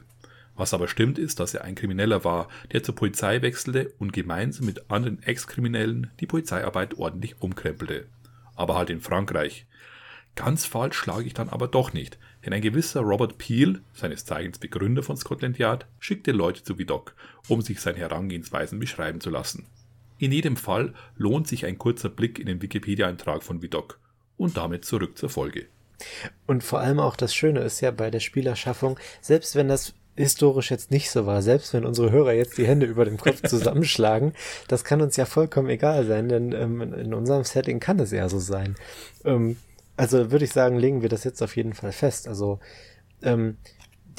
[0.55, 4.65] Was aber stimmt, ist, dass er ein Krimineller war, der zur Polizei wechselte und gemeinsam
[4.65, 8.07] mit anderen Ex-Kriminellen die Polizeiarbeit ordentlich umkrempelte.
[8.55, 9.65] Aber halt in Frankreich.
[10.35, 14.57] Ganz falsch schlage ich dann aber doch nicht, denn ein gewisser Robert Peel, seines Zeigens
[14.57, 17.13] Begründer von Scotland Yard, schickte Leute zu Vidocq,
[17.47, 19.67] um sich seine Herangehensweisen beschreiben zu lassen.
[20.17, 23.99] In jedem Fall lohnt sich ein kurzer Blick in den Wikipedia-Eintrag von Vidocq.
[24.37, 25.67] Und damit zurück zur Folge.
[26.47, 30.71] Und vor allem auch das Schöne ist ja bei der Spielerschaffung, selbst wenn das historisch
[30.71, 34.33] jetzt nicht so war, selbst wenn unsere Hörer jetzt die Hände über dem Kopf zusammenschlagen,
[34.67, 38.29] das kann uns ja vollkommen egal sein, denn ähm, in unserem Setting kann es ja
[38.29, 38.75] so sein.
[39.25, 39.57] Ähm,
[39.97, 42.27] also würde ich sagen, legen wir das jetzt auf jeden Fall fest.
[42.27, 42.59] Also
[43.21, 43.57] ähm,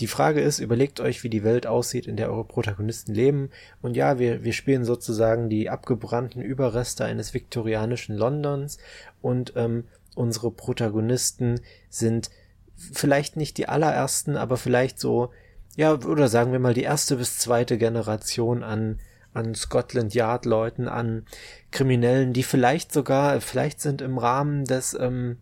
[0.01, 3.51] die Frage ist, überlegt euch, wie die Welt aussieht, in der eure Protagonisten leben.
[3.81, 8.79] Und ja, wir, wir spielen sozusagen die abgebrannten Überreste eines viktorianischen Londons
[9.23, 9.85] und ähm,
[10.17, 12.31] unsere Protagonisten sind
[12.77, 15.31] vielleicht nicht die allerersten, aber vielleicht so
[15.77, 19.01] ja, oder sagen wir mal die erste bis zweite Generation an,
[19.33, 21.25] an Scotland Yard Leuten, an
[21.71, 25.39] Kriminellen, die vielleicht sogar, vielleicht sind im Rahmen des, ähm,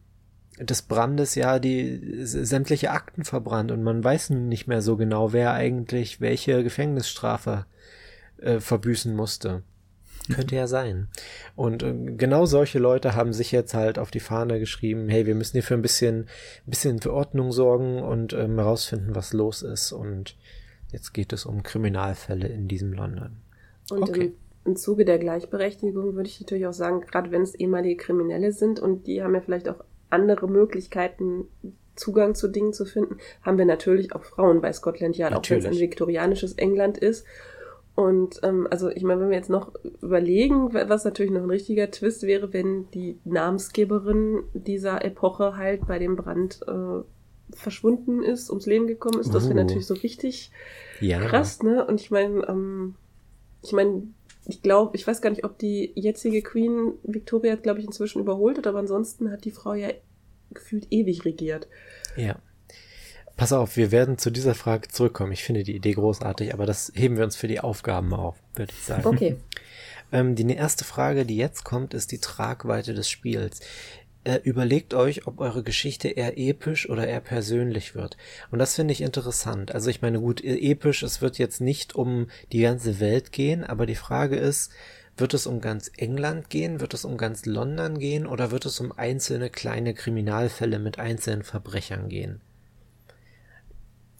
[0.59, 5.53] des Brandes ja die sämtliche Akten verbrannt und man weiß nicht mehr so genau, wer
[5.53, 7.67] eigentlich welche Gefängnisstrafe
[8.39, 9.63] äh, verbüßen musste.
[10.35, 11.09] Könnte ja sein.
[11.57, 15.35] Und äh, genau solche Leute haben sich jetzt halt auf die Fahne geschrieben, hey, wir
[15.35, 16.27] müssen hier für ein bisschen,
[16.67, 19.93] ein bisschen für Ordnung sorgen und ähm, herausfinden, was los ist.
[19.93, 20.37] Und
[20.93, 23.39] jetzt geht es um Kriminalfälle in diesem London.
[23.91, 24.27] Und okay.
[24.27, 24.33] im,
[24.65, 28.79] im Zuge der Gleichberechtigung würde ich natürlich auch sagen, gerade wenn es ehemalige Kriminelle sind
[28.81, 31.47] und die haben ja vielleicht auch andere Möglichkeiten,
[31.95, 35.59] Zugang zu Dingen zu finden, haben wir natürlich auch Frauen bei Scotland Yard, auch wenn
[35.59, 37.27] es ein viktorianisches England ist.
[37.95, 41.91] Und ähm, also ich meine, wenn wir jetzt noch überlegen, was natürlich noch ein richtiger
[41.91, 47.03] Twist wäre, wenn die Namensgeberin dieser Epoche halt bei dem Brand äh,
[47.55, 49.63] verschwunden ist, ums Leben gekommen ist, das wäre uh.
[49.63, 50.51] natürlich so richtig
[51.01, 51.21] ja.
[51.21, 51.85] krass, ne?
[51.85, 52.95] Und ich meine, ähm,
[53.63, 54.05] ich meine,
[54.47, 58.57] ich glaube, ich weiß gar nicht, ob die jetzige Queen Victoria, glaube ich, inzwischen überholt
[58.59, 59.91] hat, aber ansonsten hat die Frau ja
[60.51, 61.69] gefühlt ewig regiert.
[62.17, 62.37] Ja.
[63.37, 65.33] Pass auf, wir werden zu dieser Frage zurückkommen.
[65.33, 68.73] Ich finde die Idee großartig, aber das heben wir uns für die Aufgaben auf, würde
[68.77, 69.07] ich sagen.
[69.07, 69.37] Okay.
[70.13, 73.61] Ähm, die erste Frage, die jetzt kommt, ist die Tragweite des Spiels.
[74.25, 78.17] Äh, überlegt euch, ob eure Geschichte eher episch oder eher persönlich wird.
[78.53, 79.75] Und das finde ich interessant.
[79.75, 83.65] Also ich meine, gut, e-, episch, es wird jetzt nicht um die ganze Welt gehen,
[83.65, 84.71] aber die Frage ist,
[85.17, 86.81] wird es um ganz England gehen?
[86.81, 88.27] Wird es um ganz London gehen?
[88.27, 92.41] Oder wird es um einzelne kleine Kriminalfälle mit einzelnen Verbrechern gehen?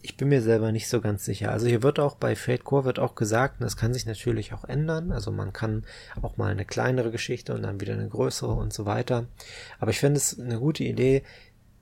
[0.05, 1.51] Ich bin mir selber nicht so ganz sicher.
[1.51, 4.53] Also hier wird auch bei Fate Core wird auch gesagt, und das kann sich natürlich
[4.53, 5.13] auch ändern.
[5.13, 5.85] Also man kann
[6.21, 9.27] auch mal eine kleinere Geschichte und dann wieder eine größere und so weiter.
[9.79, 11.23] Aber ich finde es eine gute Idee.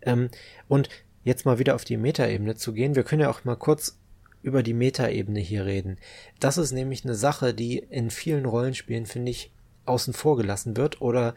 [0.03, 0.29] Ähm,
[0.67, 0.87] und
[1.23, 3.97] jetzt mal wieder auf die Metaebene zu gehen, wir können ja auch mal kurz
[4.43, 5.97] über die Metaebene hier reden.
[6.39, 9.51] Das ist nämlich eine Sache, die in vielen Rollenspielen, finde ich,
[9.85, 11.33] außen vor gelassen wird oder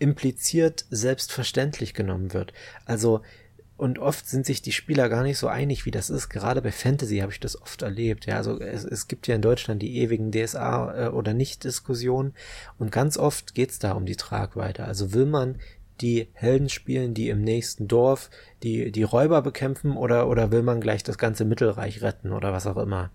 [0.00, 2.52] impliziert selbstverständlich genommen wird.
[2.84, 3.22] Also
[3.76, 6.28] und oft sind sich die Spieler gar nicht so einig, wie das ist.
[6.28, 8.26] Gerade bei Fantasy habe ich das oft erlebt.
[8.26, 12.34] Ja, also es, es gibt ja in Deutschland die ewigen DSA äh, oder nicht-Diskussionen
[12.78, 14.84] und ganz oft geht es da um die Tragweite.
[14.84, 15.58] Also will man
[16.00, 18.30] die Helden spielen, die im nächsten Dorf
[18.62, 22.66] die, die Räuber bekämpfen oder, oder will man gleich das ganze Mittelreich retten oder was
[22.66, 23.10] auch immer.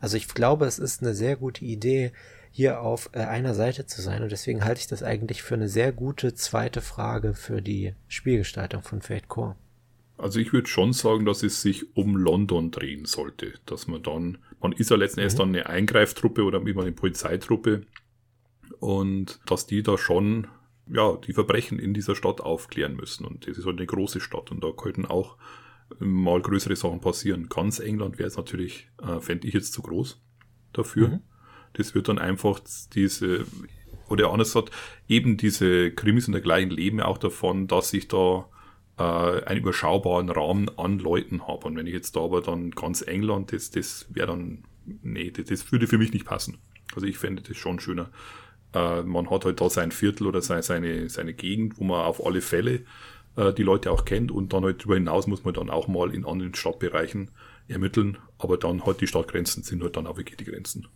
[0.00, 2.12] Also ich glaube, es ist eine sehr gute Idee,
[2.50, 5.68] hier auf äh, einer Seite zu sein und deswegen halte ich das eigentlich für eine
[5.68, 9.56] sehr gute zweite Frage für die Spielgestaltung von Fate Core.
[10.18, 14.38] Also ich würde schon sagen, dass es sich um London drehen sollte, dass man dann,
[14.60, 15.38] man ist ja letzten Endes mhm.
[15.38, 17.82] dann eine Eingreiftruppe oder immer eine Polizeitruppe
[18.80, 20.46] und dass die da schon
[20.88, 23.24] ja, die Verbrechen in dieser Stadt aufklären müssen.
[23.24, 25.36] Und das ist halt eine große Stadt und da könnten auch
[25.98, 27.48] mal größere Sachen passieren.
[27.48, 30.20] Ganz England wäre es natürlich, äh, fände ich jetzt zu groß
[30.72, 31.08] dafür.
[31.08, 31.20] Mhm.
[31.74, 32.60] Das wird dann einfach
[32.94, 33.44] diese,
[34.08, 34.72] oder anders gesagt,
[35.08, 38.48] eben diese Krimis und dergleichen leben ja auch davon, dass ich da
[38.98, 41.66] äh, einen überschaubaren Rahmen an Leuten habe.
[41.66, 45.46] Und wenn ich jetzt da aber dann ganz England, das, das wäre dann, nee, das,
[45.46, 46.58] das würde für mich nicht passen.
[46.94, 48.10] Also ich fände das schon schöner,
[48.74, 52.40] äh, man hat halt da sein Viertel oder seine, seine Gegend, wo man auf alle
[52.40, 52.84] Fälle
[53.36, 56.14] äh, die Leute auch kennt und dann halt darüber hinaus muss man dann auch mal
[56.14, 57.30] in anderen Stadtbereichen
[57.68, 60.86] ermitteln, aber dann halt die Stadtgrenzen sind halt dann auch wirklich die Grenzen.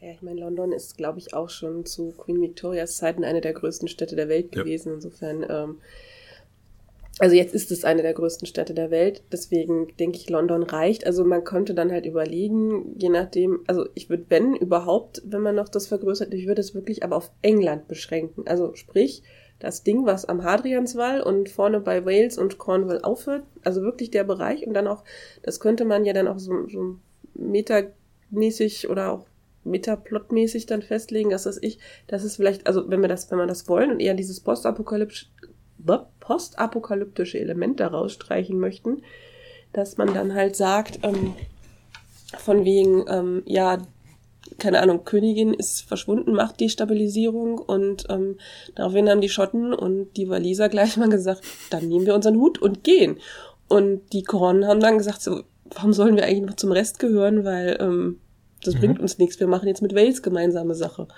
[0.00, 3.54] Ja, ich meine, London ist, glaube ich, auch schon zu Queen Victorias Zeiten eine der
[3.54, 4.88] größten Städte der Welt gewesen.
[4.90, 4.94] Ja.
[4.96, 5.78] Insofern ähm,
[7.20, 11.06] also jetzt ist es eine der größten Städte der Welt, deswegen denke ich, London reicht.
[11.06, 15.54] Also man könnte dann halt überlegen, je nachdem, also ich würde, wenn überhaupt, wenn man
[15.54, 18.44] noch das vergrößert, ich würde es wirklich aber auf England beschränken.
[18.48, 19.22] Also sprich,
[19.60, 24.24] das Ding, was am Hadrianswall und vorne bei Wales und Cornwall aufhört, also wirklich der
[24.24, 25.04] Bereich und dann auch,
[25.42, 26.96] das könnte man ja dann auch so, so
[27.34, 29.26] metamäßig oder auch
[29.62, 33.48] metaplotmäßig dann festlegen, dass das ich, dass es vielleicht, also wenn wir das, wenn man
[33.48, 35.26] das wollen und eher dieses postapokalyptische
[36.20, 39.02] postapokalyptische Element daraus streichen möchten,
[39.72, 41.34] dass man dann halt sagt, ähm,
[42.38, 43.78] von wegen, ähm, ja,
[44.58, 48.38] keine Ahnung, Königin ist verschwunden, macht Destabilisierung und ähm,
[48.74, 52.60] daraufhin haben die Schotten und die Waliser gleich mal gesagt, dann nehmen wir unseren Hut
[52.60, 53.18] und gehen.
[53.68, 57.44] Und die Koronen haben dann gesagt, so, warum sollen wir eigentlich noch zum Rest gehören,
[57.44, 58.20] weil ähm,
[58.62, 58.78] das mhm.
[58.78, 61.08] bringt uns nichts, wir machen jetzt mit Wales gemeinsame Sache.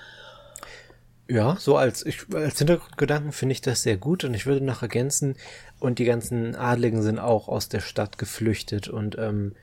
[1.29, 4.83] Ja, so als, ich, als Hintergrundgedanken finde ich das sehr gut und ich würde noch
[4.83, 5.35] ergänzen,
[5.81, 9.55] und die ganzen Adligen sind auch aus der Stadt geflüchtet und ähm,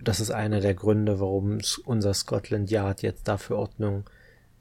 [0.00, 4.04] das ist einer der Gründe, warum unser Scotland Yard jetzt dafür Ordnung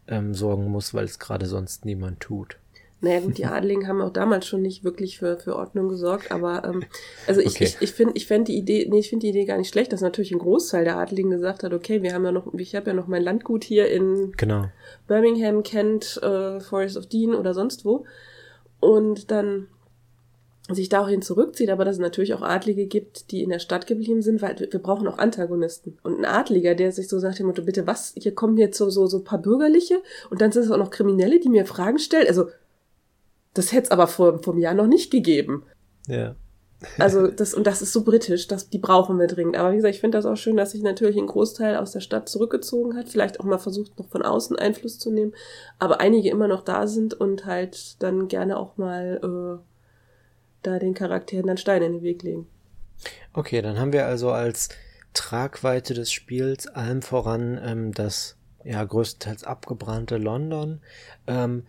[0.07, 2.57] ähm, sorgen muss, weil es gerade sonst niemand tut.
[3.03, 6.63] Naja gut, die Adligen haben auch damals schon nicht wirklich für, für Ordnung gesorgt, aber
[6.63, 6.83] ähm,
[7.25, 7.63] also ich, okay.
[7.63, 9.91] ich, ich finde ich fänd die Idee, nee, ich finde die Idee gar nicht schlecht,
[9.91, 12.91] dass natürlich ein Großteil der Adligen gesagt hat, okay, wir haben ja noch, ich habe
[12.91, 14.65] ja noch mein Landgut hier in genau.
[15.07, 18.05] Birmingham, Kent, äh, Forest of Dean oder sonst wo.
[18.79, 19.67] Und dann
[20.69, 24.21] sich dahin zurückzieht, aber dass es natürlich auch Adlige gibt, die in der Stadt geblieben
[24.21, 25.97] sind, weil wir brauchen auch Antagonisten.
[26.03, 28.89] Und ein Adliger, der sich so sagt, dem Motto, bitte was, hier kommen jetzt so,
[28.89, 31.99] so, so ein paar Bürgerliche und dann sind es auch noch Kriminelle, die mir Fragen
[31.99, 32.27] stellen.
[32.27, 32.47] Also
[33.53, 35.63] das hätte es aber vor, vor einem Jahr noch nicht gegeben.
[36.07, 36.35] Ja.
[36.97, 39.57] also das, und das ist so britisch, das, die brauchen wir dringend.
[39.57, 41.99] Aber wie gesagt, ich finde das auch schön, dass sich natürlich ein Großteil aus der
[41.99, 45.33] Stadt zurückgezogen hat, vielleicht auch mal versucht, noch von außen Einfluss zu nehmen,
[45.79, 49.63] aber einige immer noch da sind und halt dann gerne auch mal äh,
[50.63, 52.47] da den Charakteren dann Steine in den Weg legen.
[53.33, 54.69] Okay, dann haben wir also als
[55.13, 60.81] Tragweite des Spiels allem voran ähm, das ja größtenteils abgebrannte London.
[61.27, 61.63] Ähm,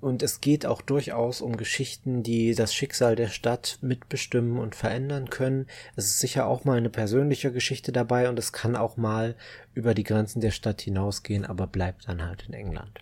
[0.00, 5.30] und es geht auch durchaus um Geschichten, die das Schicksal der Stadt mitbestimmen und verändern
[5.30, 5.66] können.
[5.96, 9.34] Es ist sicher auch mal eine persönliche Geschichte dabei und es kann auch mal
[9.74, 13.00] über die Grenzen der Stadt hinausgehen, aber bleibt dann halt in England.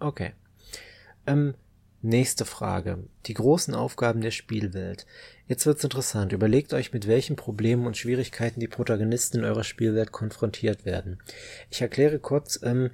[0.00, 0.32] Okay.
[1.26, 1.54] Ähm,
[2.00, 3.04] nächste Frage.
[3.26, 5.06] Die großen Aufgaben der Spielwelt.
[5.46, 6.32] Jetzt wird's interessant.
[6.32, 11.18] Überlegt euch, mit welchen Problemen und Schwierigkeiten die Protagonisten in eurer Spielwelt konfrontiert werden.
[11.70, 12.90] Ich erkläre kurz, ähm,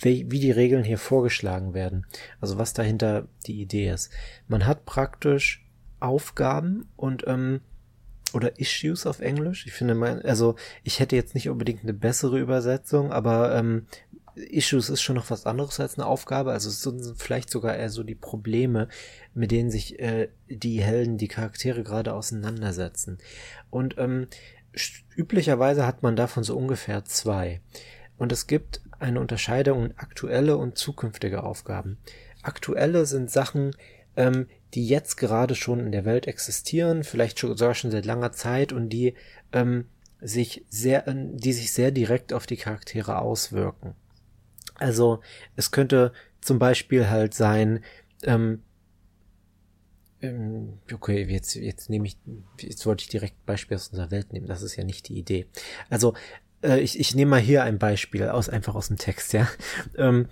[0.00, 2.06] wie, wie die Regeln hier vorgeschlagen werden.
[2.40, 4.10] Also was dahinter die Idee ist.
[4.48, 5.66] Man hat praktisch
[6.00, 7.60] Aufgaben und ähm,
[8.32, 9.66] oder Issues auf Englisch.
[9.66, 13.86] Ich finde mein, also ich hätte jetzt nicht unbedingt eine bessere Übersetzung, aber ähm,
[14.36, 16.52] Issues ist schon noch was anderes als eine Aufgabe.
[16.52, 18.88] Also es sind vielleicht sogar eher so die Probleme,
[19.34, 23.18] mit denen sich äh, die Helden, die Charaktere gerade auseinandersetzen.
[23.68, 24.28] Und ähm,
[25.16, 27.60] üblicherweise hat man davon so ungefähr zwei.
[28.16, 31.98] Und es gibt eine Unterscheidung in aktuelle und zukünftige Aufgaben.
[32.42, 33.72] Aktuelle sind Sachen,
[34.16, 38.72] ähm, die jetzt gerade schon in der Welt existieren, vielleicht sogar schon seit langer Zeit
[38.72, 39.14] und die
[39.52, 39.86] ähm,
[40.20, 43.94] sich sehr, die sich sehr direkt auf die Charaktere auswirken.
[44.74, 45.20] Also
[45.56, 47.82] es könnte zum Beispiel halt sein,
[48.24, 48.62] ähm,
[50.22, 52.16] ähm, okay, jetzt, jetzt nehme ich,
[52.58, 55.46] jetzt wollte ich direkt Beispiel aus unserer Welt nehmen, das ist ja nicht die Idee.
[55.88, 56.14] Also
[56.62, 59.48] äh, ich, ich nehme mal hier ein Beispiel aus, einfach aus dem Text, ja.
[59.96, 60.28] Ähm,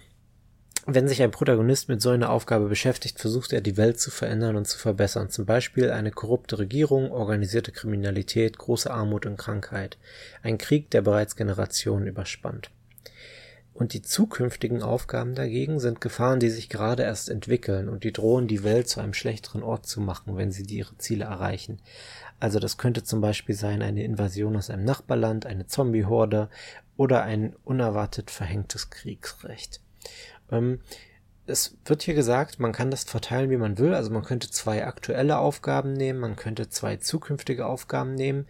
[0.91, 4.57] wenn sich ein Protagonist mit so einer Aufgabe beschäftigt, versucht er die Welt zu verändern
[4.57, 5.29] und zu verbessern.
[5.29, 9.99] Zum Beispiel eine korrupte Regierung, organisierte Kriminalität, große Armut und Krankheit.
[10.43, 12.71] Ein Krieg, der bereits Generationen überspannt.
[13.75, 18.49] Und die zukünftigen Aufgaben dagegen sind Gefahren, die sich gerade erst entwickeln und die drohen,
[18.49, 21.81] die Welt zu einem schlechteren Ort zu machen, wenn sie ihre Ziele erreichen.
[22.41, 26.49] Also das könnte zum Beispiel sein eine Invasion aus einem Nachbarland, eine Zombie-Horde
[26.97, 29.81] oder ein unerwartet verhängtes Kriegsrecht.
[30.51, 30.81] Ähm,
[31.47, 33.95] es wird hier gesagt, man kann das verteilen, wie man will.
[33.95, 38.47] Also man könnte zwei aktuelle Aufgaben nehmen, man könnte zwei zukünftige Aufgaben nehmen.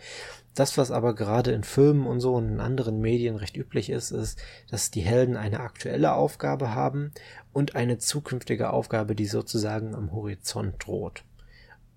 [0.54, 4.10] Das, was aber gerade in Filmen und so und in anderen Medien recht üblich ist,
[4.10, 7.12] ist, dass die Helden eine aktuelle Aufgabe haben
[7.52, 11.22] und eine zukünftige Aufgabe, die sozusagen am Horizont droht.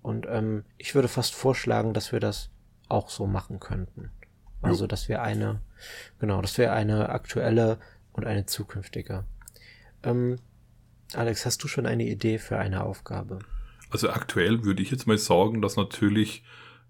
[0.02, 2.50] Und ähm, ich würde fast vorschlagen, dass wir das
[2.88, 4.10] auch so machen könnten.
[4.60, 5.60] Also, dass wir eine,
[6.20, 7.78] genau, dass wir eine aktuelle
[8.12, 9.24] und eine zukünftige
[10.02, 10.38] ähm,
[11.14, 13.40] Alex, hast du schon eine Idee für eine Aufgabe?
[13.90, 16.42] Also aktuell würde ich jetzt mal sagen, dass natürlich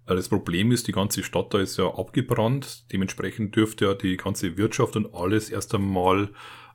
[0.06, 2.92] äh, das Problem ist, die ganze Stadt da ist ja abgebrannt.
[2.92, 6.30] Dementsprechend dürfte ja die ganze Wirtschaft und alles erst einmal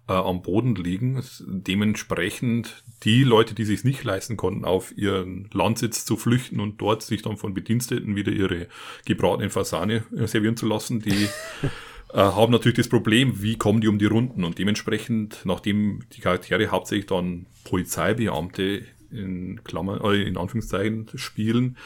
[0.08, 1.22] äh, am Boden liegen.
[1.45, 7.03] Dementsprechend die Leute, die sich nicht leisten konnten, auf ihren Landsitz zu flüchten und dort
[7.03, 8.68] sich dann von Bediensteten wieder ihre
[9.05, 11.28] gebratenen Fasane äh, servieren zu lassen, die
[12.14, 16.22] äh, haben natürlich das Problem, wie kommen die um die Runden und dementsprechend, nachdem die
[16.22, 21.78] Charaktere hauptsächlich dann Polizeibeamte in Klammern, äh, in Anführungszeichen spielen,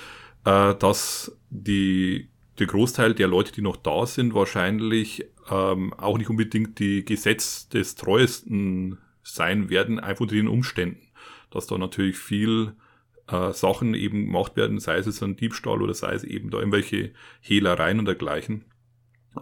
[0.46, 6.30] äh, dass die, der Großteil der Leute, die noch da sind, wahrscheinlich ähm, auch nicht
[6.30, 11.08] unbedingt die Gesetz des Treuesten sein werden, einfach unter den Umständen.
[11.50, 12.74] Dass da natürlich viel
[13.28, 17.12] äh, Sachen eben gemacht werden, sei es ein Diebstahl oder sei es eben da irgendwelche
[17.42, 18.66] Hehlereien und dergleichen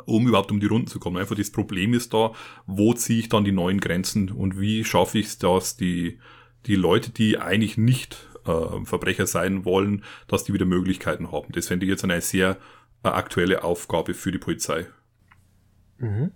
[0.06, 1.18] um überhaupt um die Runden zu kommen.
[1.18, 2.34] Einfach das Problem ist da,
[2.66, 6.20] wo ziehe ich dann die neuen Grenzen und wie schaffe ich es, dass die,
[6.66, 11.52] die Leute, die eigentlich nicht äh, Verbrecher sein wollen, dass die wieder Möglichkeiten haben.
[11.52, 12.58] Das fände ich jetzt eine sehr
[13.04, 14.88] äh, aktuelle Aufgabe für die Polizei.
[16.00, 16.32] Mhm.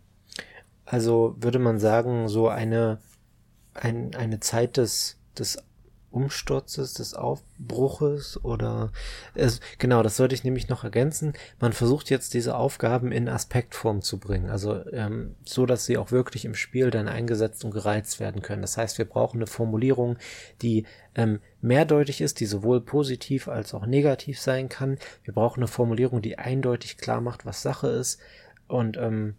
[0.86, 3.00] Also würde man sagen, so eine,
[3.74, 5.58] ein, eine Zeit des, des
[6.14, 8.92] Umsturzes, des Aufbruches oder
[9.34, 11.34] es, genau, das sollte ich nämlich noch ergänzen.
[11.60, 16.12] Man versucht jetzt diese Aufgaben in Aspektform zu bringen, also ähm, so, dass sie auch
[16.12, 18.62] wirklich im Spiel dann eingesetzt und gereizt werden können.
[18.62, 20.18] Das heißt, wir brauchen eine Formulierung,
[20.62, 20.86] die
[21.16, 25.00] ähm, mehrdeutig ist, die sowohl positiv als auch negativ sein kann.
[25.24, 28.20] Wir brauchen eine Formulierung, die eindeutig klar macht, was Sache ist
[28.68, 29.36] und ähm,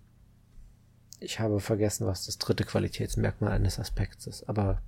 [1.24, 4.80] ich habe vergessen, was das dritte Qualitätsmerkmal eines Aspekts ist, aber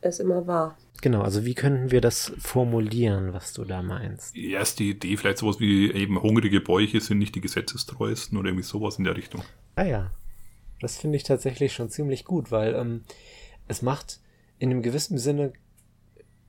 [0.00, 0.76] es immer war.
[1.00, 4.34] Genau, also wie könnten wir das formulieren, was du da meinst?
[4.34, 8.64] Die erste Idee, vielleicht sowas wie eben hungrige Bäuche sind nicht die gesetzestreuesten oder irgendwie
[8.64, 9.42] sowas in der Richtung.
[9.76, 10.10] Ah ja,
[10.80, 13.02] das finde ich tatsächlich schon ziemlich gut, weil ähm,
[13.68, 14.20] es macht
[14.58, 15.52] in einem gewissen Sinne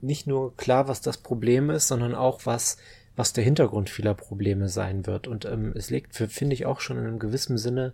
[0.01, 2.77] nicht nur klar, was das Problem ist, sondern auch was
[3.15, 5.27] was der Hintergrund vieler Probleme sein wird.
[5.27, 7.93] Und ähm, es legt, finde ich, auch schon in einem gewissen Sinne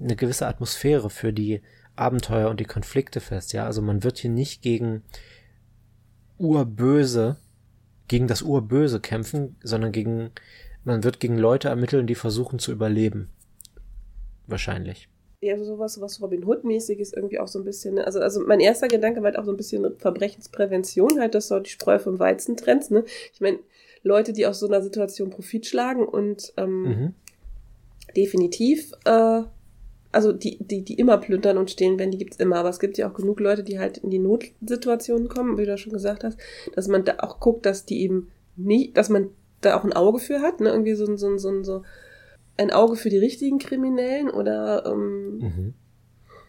[0.00, 1.62] eine gewisse Atmosphäre für die
[1.96, 3.66] Abenteuer und die Konflikte fest, ja.
[3.66, 5.02] Also man wird hier nicht gegen
[6.38, 7.36] Urböse,
[8.08, 10.30] gegen das Urböse kämpfen, sondern gegen,
[10.84, 13.30] man wird gegen Leute ermitteln, die versuchen zu überleben.
[14.46, 15.08] Wahrscheinlich.
[15.40, 18.06] Ja, sowas, was Robin Hood-mäßig ist irgendwie auch so ein bisschen, ne?
[18.06, 21.60] also, also mein erster Gedanke war halt auch so ein bisschen Verbrechensprävention, halt, dass du
[21.60, 23.04] die Spreu vom Weizen trennst, ne?
[23.32, 23.58] Ich meine,
[24.02, 27.14] Leute, die aus so einer Situation Profit schlagen und ähm, mhm.
[28.16, 29.42] definitiv äh,
[30.14, 32.56] also die, die, die immer plündern und stehen werden, die gibt's immer.
[32.56, 35.76] Aber es gibt ja auch genug Leute, die halt in die Notsituationen kommen, wie du
[35.76, 36.38] schon gesagt hast,
[36.74, 40.18] dass man da auch guckt, dass die eben nicht, dass man da auch ein Auge
[40.18, 40.70] für hat, ne?
[40.70, 41.82] Irgendwie so, so, so, so
[42.56, 45.74] ein Auge für die richtigen Kriminellen oder ähm, mhm.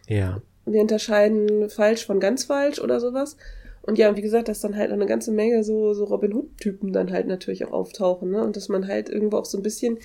[0.08, 0.40] ja.
[0.64, 3.36] wir unterscheiden falsch von ganz falsch oder sowas.
[3.82, 6.92] Und ja, und wie gesagt, dass dann halt eine ganze Menge so, so Robin Hood-Typen
[6.92, 8.42] dann halt natürlich auch auftauchen, ne?
[8.42, 9.98] Und dass man halt irgendwo auch so ein bisschen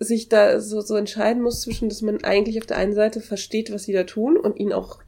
[0.00, 3.70] sich da so, so entscheiden muss zwischen, dass man eigentlich auf der einen Seite versteht,
[3.70, 4.98] was sie da tun und ihnen auch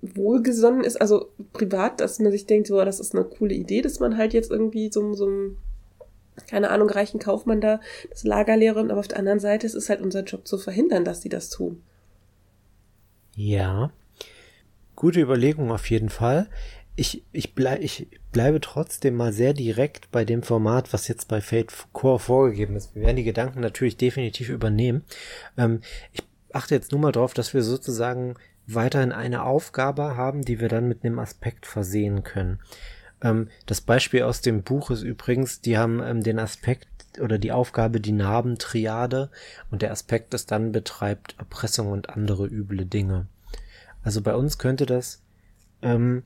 [0.00, 4.00] wohlgesonnen ist, also privat, dass man sich denkt, so, das ist eine coole Idee, dass
[4.00, 5.58] man halt jetzt irgendwie so, so einem,
[6.48, 9.90] keine Ahnung, reichen Kaufmann da das Lager leeren, aber auf der anderen Seite ist es
[9.90, 11.82] halt unser Job zu verhindern, dass sie das tun.
[13.36, 13.92] Ja.
[14.96, 16.48] Gute Überlegung auf jeden Fall.
[16.96, 21.40] ich, ich, bleib, ich bleibe trotzdem mal sehr direkt bei dem Format, was jetzt bei
[21.40, 22.94] Fate Core vorgegeben ist.
[22.94, 25.04] Wir werden die Gedanken natürlich definitiv übernehmen.
[25.56, 25.80] Ähm,
[26.12, 26.22] ich
[26.52, 30.88] achte jetzt nur mal drauf, dass wir sozusagen weiterhin eine Aufgabe haben, die wir dann
[30.88, 32.60] mit einem Aspekt versehen können.
[33.22, 36.88] Ähm, das Beispiel aus dem Buch ist übrigens, die haben ähm, den Aspekt
[37.20, 39.30] oder die Aufgabe die Narbentriade
[39.70, 43.26] und der Aspekt ist dann betreibt Erpressung und andere üble Dinge.
[44.02, 45.20] Also bei uns könnte das
[45.82, 46.22] ähm,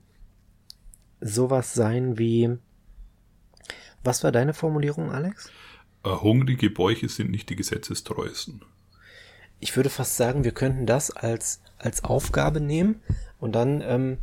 [1.25, 2.59] sowas sein wie
[4.05, 5.51] was war deine Formulierung, Alex?
[6.05, 8.63] Äh, hungrige Bäuche sind nicht die gesetzestreuesten.
[9.61, 13.01] Ich würde fast sagen, wir könnten das als, als Aufgabe nehmen
[13.39, 14.19] und dann ähm,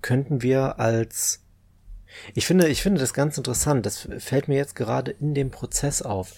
[0.00, 1.44] könnten wir als
[2.34, 3.84] ich finde, ich finde das ganz interessant.
[3.84, 6.34] Das fällt mir jetzt gerade in dem Prozess auf.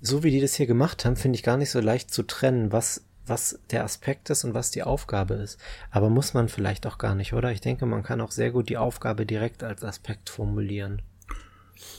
[0.00, 2.72] So wie die das hier gemacht haben, finde ich gar nicht so leicht zu trennen,
[2.72, 5.58] was, was der Aspekt ist und was die Aufgabe ist.
[5.90, 7.52] Aber muss man vielleicht auch gar nicht, oder?
[7.52, 11.02] Ich denke, man kann auch sehr gut die Aufgabe direkt als Aspekt formulieren.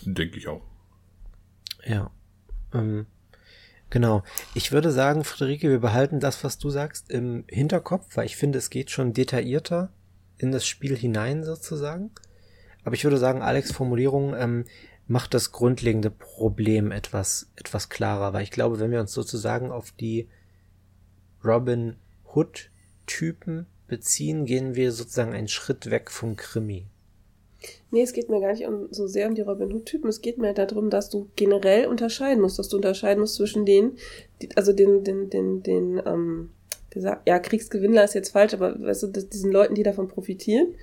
[0.04, 0.62] Denke ich auch.
[1.86, 2.12] Ja.
[2.74, 3.06] Ähm,
[3.90, 4.24] genau.
[4.54, 8.58] Ich würde sagen, Friederike, wir behalten das, was du sagst, im Hinterkopf, weil ich finde,
[8.58, 9.92] es geht schon detaillierter
[10.38, 12.12] in das Spiel hinein sozusagen.
[12.84, 14.66] Aber ich würde sagen, Alex Formulierung ähm,
[15.08, 19.92] macht das grundlegende Problem etwas, etwas klarer, weil ich glaube, wenn wir uns sozusagen auf
[19.92, 20.28] die
[21.44, 21.96] Robin
[22.34, 22.70] Hood
[23.06, 26.86] Typen beziehen, gehen wir sozusagen einen Schritt weg vom Krimi.
[27.92, 30.10] Nee, es geht mir gar nicht um, so sehr um die Robin Hood-Typen.
[30.10, 33.98] Es geht mir darum, dass du generell unterscheiden musst, dass du unterscheiden musst zwischen denen,
[34.42, 36.50] die, also den, den, den, den, ähm,
[36.90, 40.76] gesagt, ja, Kriegsgewinnler ist jetzt falsch, aber weißt du, diesen Leuten, die davon profitieren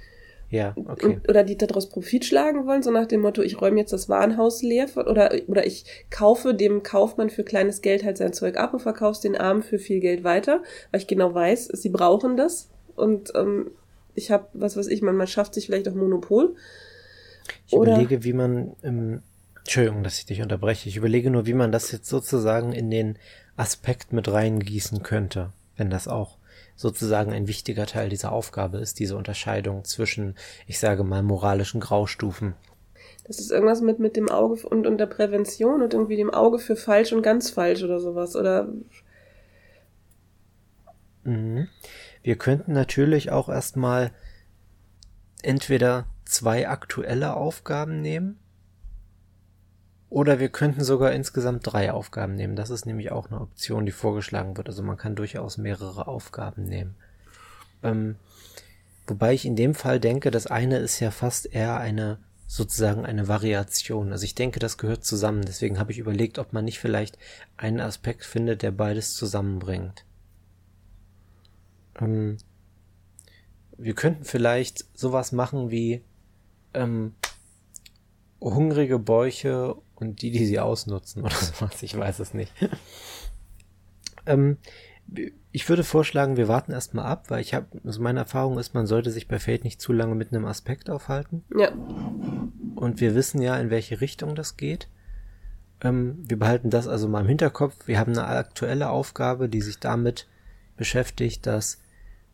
[0.50, 1.20] ja, okay.
[1.28, 4.62] oder die daraus Profit schlagen wollen, so nach dem Motto, ich räume jetzt das Warenhaus
[4.62, 8.80] leer oder, oder ich kaufe dem Kaufmann für kleines Geld halt sein Zeug ab und
[8.80, 12.68] verkaufe es den Armen für viel Geld weiter, weil ich genau weiß, sie brauchen das
[12.96, 13.70] und ähm,
[14.16, 16.56] ich habe, was weiß ich, man, man schafft sich vielleicht auch Monopol.
[17.66, 19.22] Ich oder überlege, wie man, ähm,
[19.58, 23.18] Entschuldigung, dass ich dich unterbreche, ich überlege nur, wie man das jetzt sozusagen in den
[23.56, 26.39] Aspekt mit reingießen könnte, wenn das auch
[26.80, 30.34] sozusagen ein wichtiger Teil dieser Aufgabe ist, diese Unterscheidung zwischen,
[30.66, 32.54] ich sage mal, moralischen Graustufen.
[33.26, 36.58] Das ist irgendwas mit, mit dem Auge und, und der Prävention und irgendwie dem Auge
[36.58, 38.72] für falsch und ganz falsch oder sowas, oder?
[41.24, 41.68] Mhm.
[42.22, 44.12] Wir könnten natürlich auch erstmal
[45.42, 48.38] entweder zwei aktuelle Aufgaben nehmen
[50.10, 52.56] oder wir könnten sogar insgesamt drei Aufgaben nehmen.
[52.56, 54.68] Das ist nämlich auch eine Option, die vorgeschlagen wird.
[54.68, 56.96] Also man kann durchaus mehrere Aufgaben nehmen.
[57.84, 58.16] Ähm,
[59.06, 63.28] wobei ich in dem Fall denke, das eine ist ja fast eher eine sozusagen eine
[63.28, 64.10] Variation.
[64.10, 65.42] Also ich denke, das gehört zusammen.
[65.42, 67.16] Deswegen habe ich überlegt, ob man nicht vielleicht
[67.56, 70.04] einen Aspekt findet, der beides zusammenbringt.
[72.00, 72.38] Ähm,
[73.78, 76.02] wir könnten vielleicht sowas machen wie
[76.74, 77.14] ähm,
[78.40, 81.82] hungrige Bäuche und die, die sie ausnutzen oder sowas.
[81.82, 82.52] Ich weiß es nicht.
[84.26, 84.58] ähm,
[85.52, 88.86] ich würde vorschlagen, wir warten erstmal ab, weil ich habe, also meine Erfahrung ist, man
[88.86, 91.44] sollte sich bei Fate nicht zu lange mit einem Aspekt aufhalten.
[91.56, 91.72] Ja.
[92.76, 94.88] Und wir wissen ja, in welche Richtung das geht.
[95.82, 97.74] Ähm, wir behalten das also mal im Hinterkopf.
[97.86, 100.28] Wir haben eine aktuelle Aufgabe, die sich damit
[100.76, 101.80] beschäftigt, dass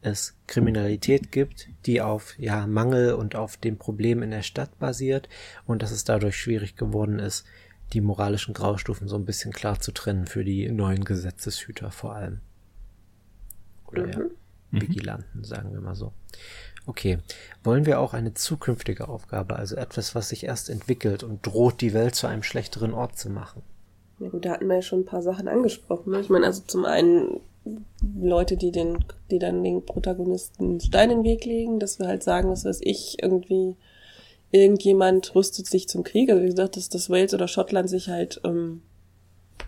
[0.06, 5.28] es Kriminalität gibt, die auf ja, Mangel und auf dem Problem in der Stadt basiert
[5.66, 7.44] und dass es dadurch schwierig geworden ist,
[7.92, 12.40] die moralischen Graustufen so ein bisschen klar zu trennen für die neuen Gesetzeshüter vor allem.
[13.86, 14.12] Oder mhm.
[14.12, 16.12] ja, Vigilanten, sagen wir mal so.
[16.86, 17.18] Okay,
[17.64, 21.94] wollen wir auch eine zukünftige Aufgabe, also etwas, was sich erst entwickelt und droht, die
[21.94, 23.62] Welt zu einem schlechteren Ort zu machen?
[24.20, 26.12] Ja gut, da hatten wir ja schon ein paar Sachen angesprochen.
[26.12, 26.20] Ne?
[26.20, 27.40] Ich meine, also zum einen
[28.18, 32.22] Leute, die den, die dann den Protagonisten Stein in den Weg legen, dass wir halt
[32.22, 33.76] sagen, was weiß ich, irgendwie
[34.50, 36.30] irgendjemand rüstet sich zum Krieg.
[36.30, 38.82] Also wie gesagt, dass das Wales oder Schottland sich halt ähm,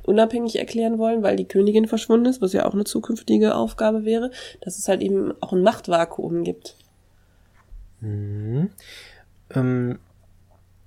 [0.05, 4.31] unabhängig erklären wollen, weil die Königin verschwunden ist, was ja auch eine zukünftige Aufgabe wäre,
[4.61, 6.77] dass es halt eben auch ein Machtvakuum gibt.
[8.01, 8.71] Mhm.
[9.55, 9.99] Ähm,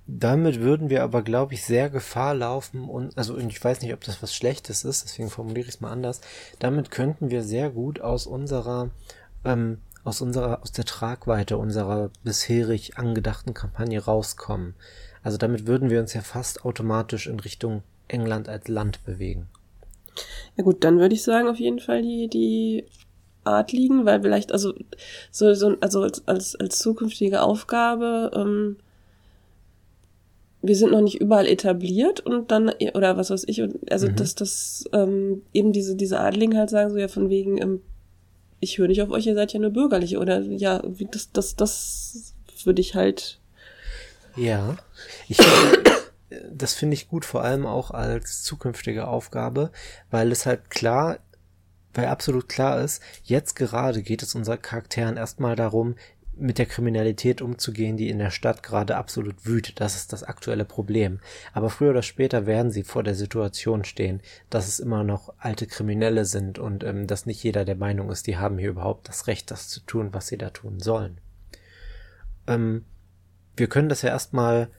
[0.06, 4.02] damit würden wir aber, glaube ich, sehr Gefahr laufen und, also ich weiß nicht, ob
[4.04, 6.20] das was Schlechtes ist, deswegen formuliere ich es mal anders.
[6.58, 8.90] Damit könnten wir sehr gut aus unserer,
[9.44, 14.74] ähm, aus unserer, aus der Tragweite unserer bisherig angedachten Kampagne rauskommen.
[15.22, 19.48] Also damit würden wir uns ja fast automatisch in Richtung England als Land bewegen.
[20.56, 22.84] Ja gut, dann würde ich sagen, auf jeden Fall die, die
[23.44, 24.74] Art liegen, weil vielleicht, also,
[25.30, 28.76] so, so, also als, als, als zukünftige Aufgabe, ähm,
[30.62, 34.16] wir sind noch nicht überall etabliert und dann, oder was weiß ich, und also mhm.
[34.16, 37.80] dass das ähm, eben diese, diese Adligen halt sagen, so ja, von wegen, ähm,
[38.60, 42.34] ich höre nicht auf euch, ihr seid ja nur bürgerliche, oder ja, das, das, das
[42.64, 43.40] würde ich halt.
[44.36, 44.76] Ja,
[45.28, 45.82] ich finde,
[46.52, 49.72] das finde ich gut, vor allem auch als zukünftige Aufgabe,
[50.10, 51.18] weil es halt klar,
[51.92, 55.96] weil absolut klar ist, jetzt gerade geht es unseren Charakteren erstmal darum,
[56.34, 59.80] mit der Kriminalität umzugehen, die in der Stadt gerade absolut wütet.
[59.80, 61.20] Das ist das aktuelle Problem.
[61.52, 65.66] Aber früher oder später werden sie vor der Situation stehen, dass es immer noch alte
[65.66, 69.26] Kriminelle sind und ähm, dass nicht jeder der Meinung ist, die haben hier überhaupt das
[69.26, 71.18] Recht, das zu tun, was sie da tun sollen.
[72.46, 72.84] Ähm,
[73.56, 74.70] wir können das ja erstmal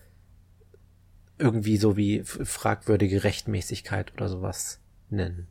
[1.38, 4.80] irgendwie so wie fragwürdige Rechtmäßigkeit oder sowas
[5.10, 5.48] nennen.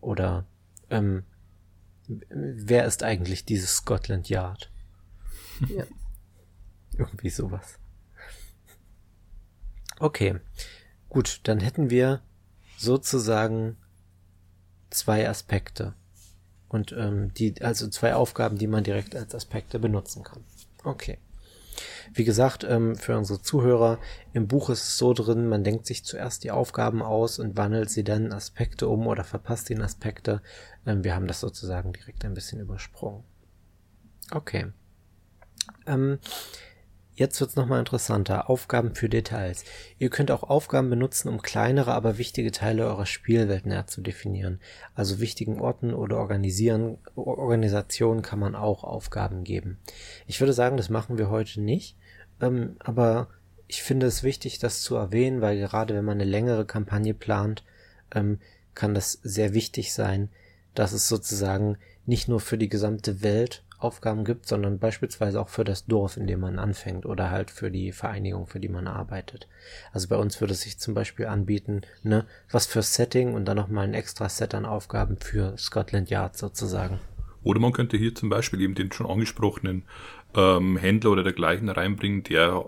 [0.00, 0.46] Oder
[0.90, 1.24] ähm,
[2.06, 4.70] wer ist eigentlich dieses Scotland Yard?
[5.68, 5.84] Ja.
[6.98, 7.78] Irgendwie sowas.
[10.00, 10.38] Okay,
[11.08, 12.22] gut, dann hätten wir
[12.76, 13.76] sozusagen
[14.90, 15.94] zwei Aspekte.
[16.68, 20.44] Und ähm, die, also zwei Aufgaben, die man direkt als Aspekte benutzen kann.
[20.84, 21.18] Okay.
[22.12, 23.98] Wie gesagt, ähm, für unsere Zuhörer,
[24.32, 27.90] im Buch ist es so drin, man denkt sich zuerst die Aufgaben aus und wandelt
[27.90, 30.42] sie dann in Aspekte um oder verpasst den Aspekte.
[30.86, 33.24] Ähm, wir haben das sozusagen direkt ein bisschen übersprungen.
[34.30, 34.72] Okay.
[35.86, 36.18] Ähm,
[37.18, 38.48] Jetzt wird's nochmal interessanter.
[38.48, 39.64] Aufgaben für Details.
[39.98, 44.60] Ihr könnt auch Aufgaben benutzen, um kleinere, aber wichtige Teile eurer Spielwelt näher zu definieren.
[44.94, 49.80] Also wichtigen Orten oder organisieren, Organisationen kann man auch Aufgaben geben.
[50.28, 51.96] Ich würde sagen, das machen wir heute nicht.
[52.40, 53.26] Ähm, aber
[53.66, 57.64] ich finde es wichtig, das zu erwähnen, weil gerade wenn man eine längere Kampagne plant,
[58.14, 58.38] ähm,
[58.76, 60.28] kann das sehr wichtig sein,
[60.76, 65.64] dass es sozusagen nicht nur für die gesamte Welt Aufgaben gibt, sondern beispielsweise auch für
[65.64, 69.48] das Dorf, in dem man anfängt oder halt für die Vereinigung, für die man arbeitet.
[69.92, 73.56] Also bei uns würde es sich zum Beispiel anbieten, ne, was für Setting und dann
[73.56, 76.98] nochmal ein extra Set an Aufgaben für Scotland Yard sozusagen.
[77.44, 79.84] Oder man könnte hier zum Beispiel eben den schon angesprochenen
[80.34, 82.64] ähm, Händler oder dergleichen reinbringen, der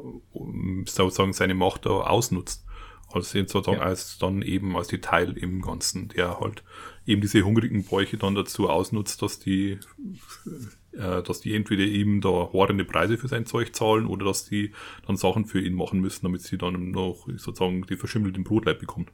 [0.86, 2.64] sozusagen seine Macht da ausnutzt.
[3.12, 3.84] Also sozusagen ja.
[3.84, 6.62] als dann eben als Detail im Ganzen, der halt
[7.06, 9.78] eben diese hungrigen Bräuche dann dazu ausnutzt, dass die
[10.92, 14.72] äh, dass die entweder eben da horrende Preise für sein Zeug zahlen oder dass die
[15.06, 19.06] dann Sachen für ihn machen müssen, damit sie dann noch sozusagen die verschimmelten Brotleib bekommen.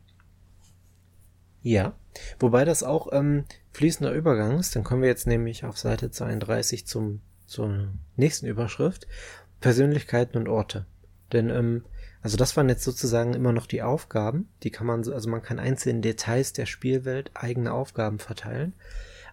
[1.63, 1.97] Ja,
[2.39, 4.77] wobei das auch ähm, fließender Übergang ist.
[4.77, 9.09] Dann kommen wir jetzt nämlich auf Seite 32 zum, zur nächsten Überschrift.
[9.61, 10.87] Persönlichkeiten und Orte.
[11.33, 11.85] Denn, ähm,
[12.23, 14.49] also das waren jetzt sozusagen immer noch die Aufgaben.
[14.63, 18.75] Die kann man, also man kann einzelnen Details der Spielwelt eigene Aufgaben verteilen.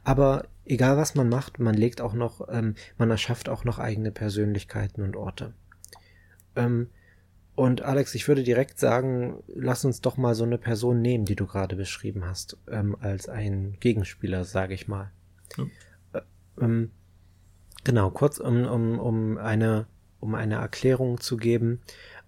[0.04, 4.12] Aber egal was man macht, man legt auch noch, ähm, man erschafft auch noch eigene
[4.12, 5.54] Persönlichkeiten und Orte.
[6.56, 6.90] Ähm,
[7.56, 11.36] und Alex, ich würde direkt sagen, lass uns doch mal so eine Person nehmen, die
[11.36, 15.12] du gerade beschrieben hast, ähm, als ein Gegenspieler, sage ich mal.
[15.58, 15.66] Ja.
[16.14, 16.22] Äh,
[16.60, 16.92] ähm,
[17.84, 19.86] genau, kurz um, um, um eine
[20.24, 21.82] um eine Erklärung zu geben.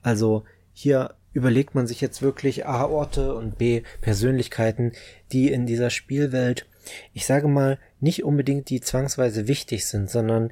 [0.04, 4.92] Also hier überlegt man sich jetzt wirklich A Orte und B Persönlichkeiten,
[5.32, 6.68] die in dieser Spielwelt
[7.14, 10.52] ich sage mal, nicht unbedingt die zwangsweise wichtig sind, sondern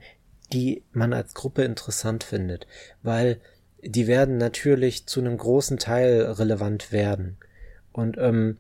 [0.52, 2.68] die man als Gruppe interessant findet,
[3.02, 3.40] weil
[3.82, 7.38] die werden natürlich zu einem großen Teil relevant werden.
[7.92, 8.58] Und ähm,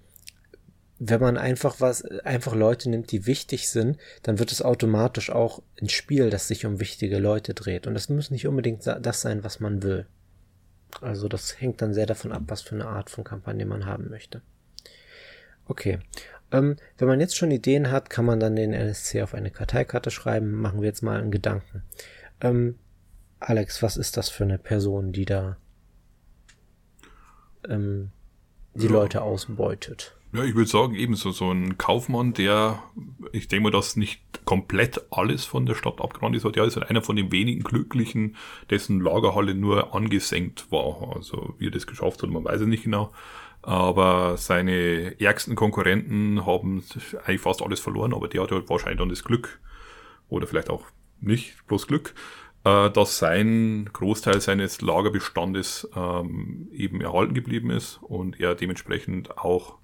[0.99, 5.61] wenn man einfach was, einfach Leute nimmt, die wichtig sind, dann wird es automatisch auch
[5.81, 7.87] ein Spiel, das sich um wichtige Leute dreht.
[7.87, 10.05] Und das muss nicht unbedingt das sein, was man will.
[11.01, 14.09] Also das hängt dann sehr davon ab, was für eine Art von Kampagne man haben
[14.09, 14.41] möchte.
[15.65, 15.99] Okay.
[16.53, 20.11] Ähm, wenn man jetzt schon Ideen hat, kann man dann den NSC auf eine Karteikarte
[20.11, 20.53] schreiben.
[20.61, 21.83] Machen wir jetzt mal einen Gedanken.
[22.39, 22.75] Ähm,
[23.39, 25.57] Alex, was ist das für eine Person, die da
[27.67, 28.11] ähm,
[28.75, 28.91] die ja.
[28.91, 30.15] Leute ausbeutet?
[30.31, 32.81] Ja, ich würde sagen, ebenso so ein Kaufmann, der,
[33.31, 36.75] ich denke mal, dass nicht komplett alles von der Stadt abgerannt ist, aber der ist
[36.75, 38.35] halt einer von den wenigen Glücklichen,
[38.69, 41.15] dessen Lagerhalle nur angesenkt war.
[41.15, 43.11] Also wie er das geschafft hat, man weiß es nicht genau.
[43.63, 46.83] Aber seine ärgsten Konkurrenten haben
[47.25, 49.59] eigentlich fast alles verloren, aber der hat halt wahrscheinlich dann das Glück,
[50.27, 50.83] oder vielleicht auch
[51.21, 52.13] nicht bloß Glück,
[52.65, 59.77] äh, dass sein Großteil seines Lagerbestandes ähm, eben erhalten geblieben ist und er dementsprechend auch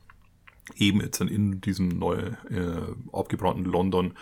[0.75, 2.17] eben jetzt in diesem neu
[2.49, 4.13] äh, abgebrannten London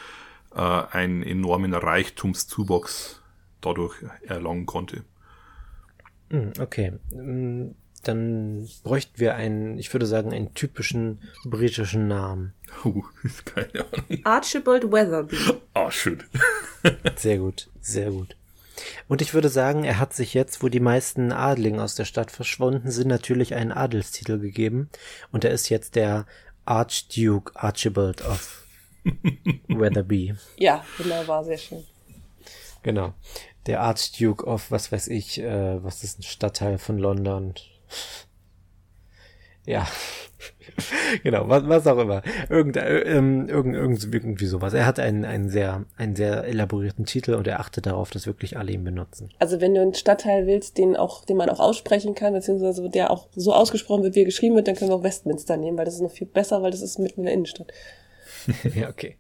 [0.56, 3.24] äh, einen enormen Reichtumszuwachs
[3.62, 5.04] dadurch erlangen konnte.
[6.30, 6.94] Hm, okay.
[8.08, 12.54] Dann bräuchten wir einen, ich würde sagen, einen typischen britischen Namen.
[12.86, 13.04] Uh,
[13.46, 14.20] keine Ahnung.
[14.24, 15.38] Archibald Weatherby.
[15.74, 16.24] Ah, oh, schön.
[17.16, 18.38] sehr gut, sehr gut.
[19.08, 22.32] Und ich würde sagen, er hat sich jetzt, wo die meisten Adligen aus der Stadt
[22.32, 24.90] verschwunden sind, natürlich einen Adelstitel gegeben.
[25.32, 26.26] Und er ist jetzt der
[26.66, 28.66] Archduke Archibald of
[29.68, 30.36] Weatherby.
[30.58, 31.84] Ja, genau, war sehr schön.
[32.84, 33.14] Genau.
[33.66, 37.54] Der Archduke of, was weiß ich, äh, was ist ein Stadtteil von London?
[39.66, 39.88] Ja.
[41.24, 42.22] genau, was, was auch immer.
[42.50, 44.74] Irgend, ähm, irgend, irgend, irgendwie sowas.
[44.74, 48.58] Er hat einen, einen, sehr, einen sehr elaborierten Titel und er achtet darauf, dass wirklich
[48.58, 49.30] alle ihn benutzen.
[49.40, 53.12] Also wenn du einen Stadtteil willst, den auch, den man auch aussprechen kann, beziehungsweise der
[53.12, 55.86] auch so ausgesprochen wird, wie er geschrieben wird, dann können wir auch Westminster nehmen, weil
[55.86, 57.72] das ist noch viel besser, weil das ist mitten in der Innenstadt.
[58.76, 59.18] ja, okay.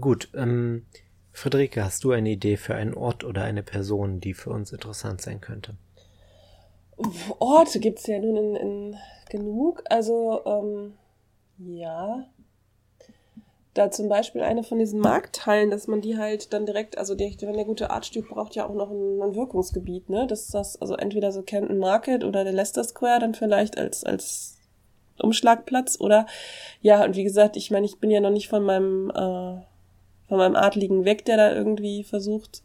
[0.00, 0.86] Gut, ähm,
[1.32, 5.20] Friederike, hast du eine Idee für einen Ort oder eine Person, die für uns interessant
[5.20, 5.76] sein könnte?
[7.38, 8.96] Orte gibt's ja nun in, in
[9.30, 9.82] genug.
[9.88, 10.94] Also, ähm,
[11.58, 12.26] ja.
[13.74, 17.30] Da zum Beispiel eine von diesen Markthallen, dass man die halt dann direkt, also der,
[17.30, 20.28] der gute Artstück braucht ja auch noch ein, ein Wirkungsgebiet, ne?
[20.28, 24.04] Das ist das, also entweder so Canton Market oder der Leicester Square dann vielleicht als,
[24.04, 24.58] als
[25.20, 26.26] Umschlagplatz oder
[26.82, 29.60] ja, und wie gesagt, ich meine, ich bin ja noch nicht von meinem, äh,
[30.28, 32.62] von meinem Adligen weg, der da irgendwie versucht,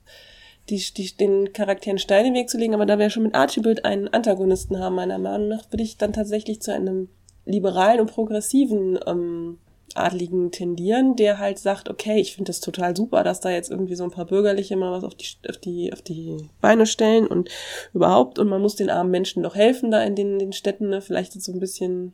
[0.70, 3.36] die, die, den Charakteren Steine in den Weg zu legen, aber da wir schon mit
[3.36, 7.10] Archibald einen Antagonisten haben, meiner Meinung nach, würde ich dann tatsächlich zu einem
[7.46, 9.58] liberalen und progressiven ähm,
[9.96, 13.96] Adligen tendieren, der halt sagt, okay, ich finde das total super, dass da jetzt irgendwie
[13.96, 17.50] so ein paar Bürgerliche mal was auf die, auf die, auf die Beine stellen und
[17.94, 21.02] überhaupt, und man muss den armen Menschen doch helfen da in den, den Städten, ne?
[21.02, 22.14] vielleicht so ein bisschen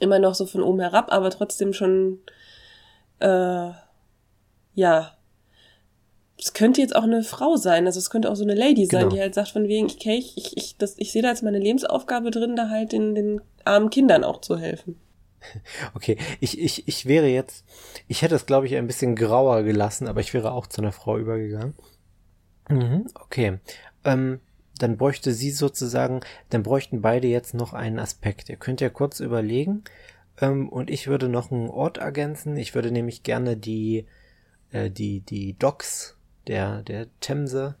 [0.00, 2.20] immer noch so von oben herab, aber trotzdem schon,
[3.20, 3.70] äh,
[4.74, 5.15] ja,
[6.38, 9.04] es könnte jetzt auch eine Frau sein, also es könnte auch so eine Lady sein,
[9.04, 9.14] genau.
[9.14, 11.42] die halt sagt von wegen, ich, okay, ich, ich, ich, das, ich sehe da jetzt
[11.42, 15.00] meine Lebensaufgabe drin, da halt den, den armen Kindern auch zu helfen.
[15.94, 17.64] Okay, ich, ich, ich wäre jetzt,
[18.08, 20.90] ich hätte es glaube ich ein bisschen grauer gelassen, aber ich wäre auch zu einer
[20.90, 21.74] Frau übergegangen.
[22.68, 23.60] Mhm, okay,
[24.04, 24.40] ähm,
[24.78, 26.20] dann bräuchte sie sozusagen,
[26.50, 28.48] dann bräuchten beide jetzt noch einen Aspekt.
[28.48, 29.84] Ihr könnt ja kurz überlegen
[30.40, 32.56] ähm, und ich würde noch einen Ort ergänzen.
[32.56, 34.06] Ich würde nämlich gerne die,
[34.72, 36.15] äh, die, die Docks
[36.46, 37.76] der, der Themse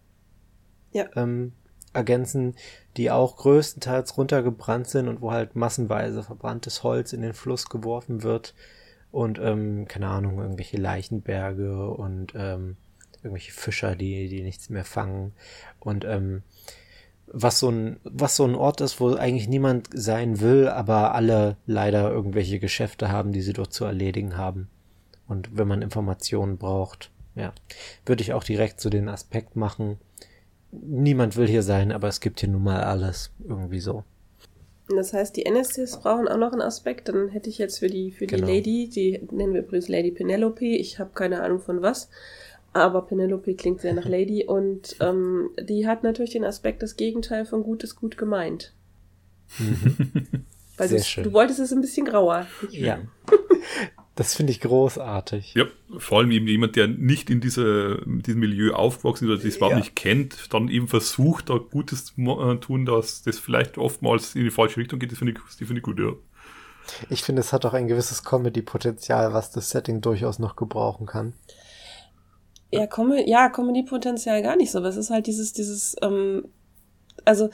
[0.92, 1.06] ja.
[1.14, 1.52] ähm,
[1.92, 2.54] ergänzen,
[2.96, 8.22] die auch größtenteils runtergebrannt sind und wo halt massenweise verbranntes Holz in den Fluss geworfen
[8.22, 8.54] wird
[9.10, 12.76] und, ähm, keine Ahnung, irgendwelche Leichenberge und ähm,
[13.22, 15.32] irgendwelche Fischer, die, die nichts mehr fangen
[15.80, 16.42] und ähm,
[17.26, 21.56] was so ein, was so ein Ort ist, wo eigentlich niemand sein will, aber alle
[21.66, 24.68] leider irgendwelche Geschäfte haben, die sie dort zu erledigen haben.
[25.26, 27.52] Und wenn man Informationen braucht, ja.
[28.04, 29.98] Würde ich auch direkt zu den Aspekt machen.
[30.72, 33.30] Niemand will hier sein, aber es gibt hier nun mal alles.
[33.46, 34.04] Irgendwie so.
[34.88, 37.08] Das heißt, die NSCs brauchen auch noch einen Aspekt.
[37.08, 38.48] Dann hätte ich jetzt für die, für die genau.
[38.48, 40.64] Lady, die nennen wir übrigens Lady Penelope.
[40.64, 42.08] Ich habe keine Ahnung von was.
[42.72, 44.44] Aber Penelope klingt sehr nach Lady.
[44.44, 48.74] Und ähm, die hat natürlich den Aspekt, das Gegenteil von gut ist gut gemeint.
[49.58, 50.44] Mhm.
[50.76, 51.24] Weil Sehr du, schön.
[51.24, 52.46] du wolltest es ein bisschen grauer.
[52.70, 52.98] Ja.
[54.16, 55.52] Das finde ich großartig.
[55.54, 55.66] Ja,
[55.98, 59.56] vor allem eben jemand, der nicht in, diese, in diesem Milieu aufgewachsen ist oder das
[59.56, 59.78] überhaupt ja.
[59.78, 64.44] nicht kennt, dann eben versucht, da Gutes zu äh, tun, dass das vielleicht oftmals in
[64.44, 66.12] die falsche Richtung geht, das finde ich, find ich gut, ja.
[67.10, 71.34] Ich finde, es hat auch ein gewisses Comedy-Potenzial, was das Setting durchaus noch gebrauchen kann.
[72.72, 76.48] Ja, Com ja Comedy-Potenzial gar nicht so, aber es ist halt dieses, dieses, ähm,
[77.26, 77.50] also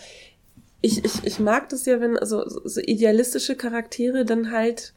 [0.80, 4.94] ich, ich, ich mag das ja, wenn also so idealistische Charaktere dann halt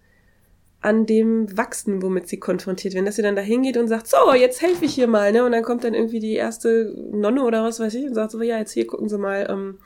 [0.86, 3.06] an dem wachsen, womit sie konfrontiert werden.
[3.06, 5.44] Dass sie dann da hingeht und sagt, so, jetzt helfe ich hier mal, ne?
[5.44, 8.42] Und dann kommt dann irgendwie die erste Nonne oder was weiß ich und sagt so,
[8.42, 9.80] ja, jetzt hier gucken Sie mal, ähm,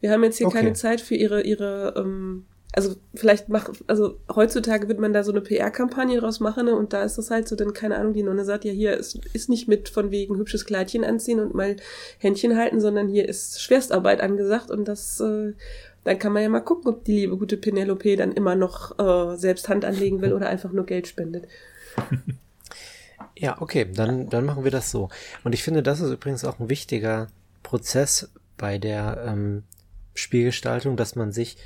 [0.00, 0.58] wir haben jetzt hier okay.
[0.58, 5.32] keine Zeit für ihre, ihre, ähm, also vielleicht mach, also heutzutage wird man da so
[5.32, 6.74] eine PR-Kampagne draus machen, ne?
[6.74, 9.20] Und da ist das halt so, dann, keine Ahnung, die Nonne sagt, ja, hier ist,
[9.34, 11.76] ist nicht mit von wegen hübsches Kleidchen anziehen und mal
[12.18, 15.52] Händchen halten, sondern hier ist Schwerstarbeit angesagt und das äh,
[16.04, 19.36] dann kann man ja mal gucken, ob die liebe gute Penelope dann immer noch äh,
[19.36, 21.46] selbst Hand anlegen will oder einfach nur Geld spendet.
[23.36, 25.08] Ja, okay, dann, dann machen wir das so.
[25.42, 27.28] Und ich finde, das ist übrigens auch ein wichtiger
[27.62, 29.64] Prozess bei der ähm,
[30.14, 31.56] Spielgestaltung, dass man sich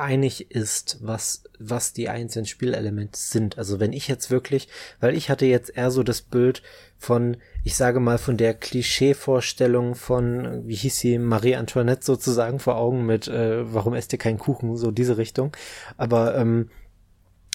[0.00, 3.58] einig ist, was, was die einzelnen Spielelemente sind.
[3.58, 4.68] Also wenn ich jetzt wirklich,
[5.00, 6.62] weil ich hatte jetzt eher so das Bild
[6.98, 12.76] von, ich sage mal, von der Klischee-Vorstellung von, wie hieß sie, Marie Antoinette sozusagen vor
[12.76, 15.56] Augen mit, äh, warum esst ihr keinen Kuchen, so diese Richtung.
[15.96, 16.70] Aber ähm,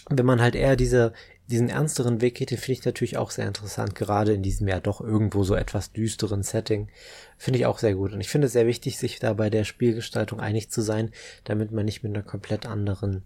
[0.10, 1.14] wenn man halt eher diese,
[1.48, 4.80] diesen ernsteren Weg geht, den finde ich natürlich auch sehr interessant, gerade in diesem ja
[4.80, 6.90] doch irgendwo so etwas düsteren Setting.
[7.38, 8.14] Finde ich auch sehr gut.
[8.14, 11.12] Und ich finde es sehr wichtig, sich da bei der Spielgestaltung einig zu sein,
[11.44, 13.24] damit man nicht mit einer komplett anderen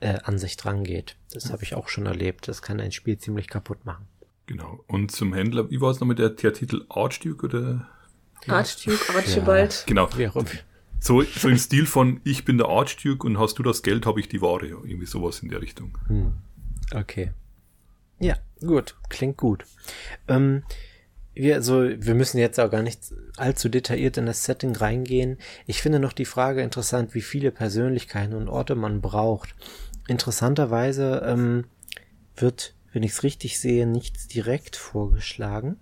[0.00, 1.16] äh, Ansicht rangeht.
[1.32, 2.48] Das habe ich auch schon erlebt.
[2.48, 4.06] Das kann ein Spiel ziemlich kaputt machen.
[4.46, 4.82] Genau.
[4.88, 7.88] Und zum Händler, wie war es nochmal der, der Titel Archduke oder?
[8.48, 9.72] Archduke, Archibald.
[9.72, 10.08] Ja, genau.
[10.16, 10.46] Wie auch immer.
[10.98, 14.18] So, so im Stil von ich bin der Archduke und hast du das Geld, habe
[14.18, 14.66] ich die Ware.
[14.66, 15.96] Irgendwie sowas in der Richtung.
[16.08, 16.32] Hm.
[16.92, 17.32] Okay.
[18.20, 18.96] Ja, gut.
[19.08, 19.64] Klingt gut.
[20.28, 20.62] Ähm,
[21.34, 23.00] wir, also, wir müssen jetzt auch gar nicht
[23.36, 25.38] allzu detailliert in das Setting reingehen.
[25.66, 29.54] Ich finde noch die Frage interessant, wie viele Persönlichkeiten und Orte man braucht.
[30.06, 31.64] Interessanterweise ähm,
[32.36, 35.76] wird, wenn ich es richtig sehe, nichts direkt vorgeschlagen.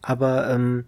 [0.00, 0.84] Aber ähm,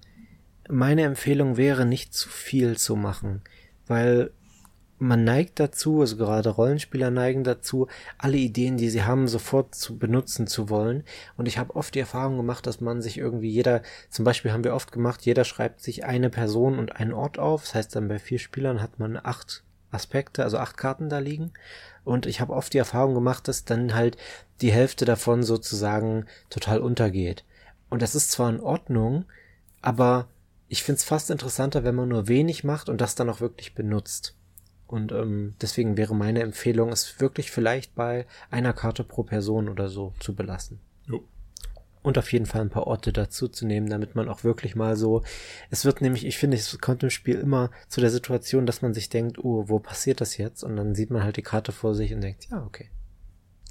[0.69, 3.43] meine Empfehlung wäre, nicht zu viel zu machen,
[3.87, 4.31] weil
[4.99, 7.89] man neigt dazu, also gerade Rollenspieler neigen dazu,
[8.19, 11.05] alle Ideen, die sie haben, sofort zu benutzen zu wollen.
[11.37, 14.65] Und ich habe oft die Erfahrung gemacht, dass man sich irgendwie jeder, zum Beispiel haben
[14.65, 17.63] wir oft gemacht, jeder schreibt sich eine Person und einen Ort auf.
[17.65, 21.53] Das heißt, dann bei vier Spielern hat man acht Aspekte, also acht Karten da liegen.
[22.05, 24.17] Und ich habe oft die Erfahrung gemacht, dass dann halt
[24.61, 27.45] die Hälfte davon sozusagen total untergeht.
[27.91, 29.27] Und das ist zwar in Ordnung,
[29.83, 30.29] aber
[30.69, 33.75] ich finde es fast interessanter, wenn man nur wenig macht und das dann auch wirklich
[33.75, 34.36] benutzt.
[34.87, 39.89] Und ähm, deswegen wäre meine Empfehlung, es wirklich vielleicht bei einer Karte pro Person oder
[39.89, 40.79] so zu belassen.
[41.07, 41.25] Jo.
[42.03, 44.97] Und auf jeden Fall ein paar Orte dazu zu nehmen, damit man auch wirklich mal
[44.97, 45.25] so.
[45.71, 48.95] Es wird nämlich, ich finde, es kommt im Spiel immer zu der Situation, dass man
[48.95, 50.63] sich denkt, oh, wo passiert das jetzt?
[50.63, 52.91] Und dann sieht man halt die Karte vor sich und denkt, ja, okay,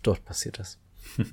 [0.04, 0.80] dort passiert das.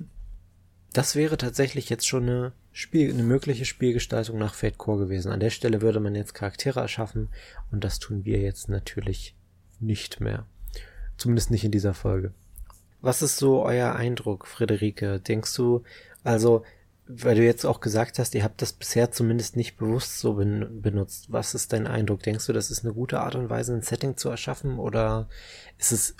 [0.93, 5.31] das wäre tatsächlich jetzt schon eine Spiel, eine mögliche Spielgestaltung nach Fate Core gewesen.
[5.31, 7.27] An der Stelle würde man jetzt Charaktere erschaffen
[7.71, 9.35] und das tun wir jetzt natürlich
[9.79, 10.45] nicht mehr.
[11.17, 12.33] Zumindest nicht in dieser Folge.
[13.01, 15.19] Was ist so euer Eindruck, Friederike?
[15.19, 15.83] Denkst du,
[16.23, 16.63] also,
[17.05, 20.81] weil du jetzt auch gesagt hast, ihr habt das bisher zumindest nicht bewusst so ben
[20.81, 21.31] benutzt.
[21.31, 22.23] Was ist dein Eindruck?
[22.23, 25.27] Denkst du, das ist eine gute Art und Weise, ein Setting zu erschaffen oder
[25.77, 26.15] ist es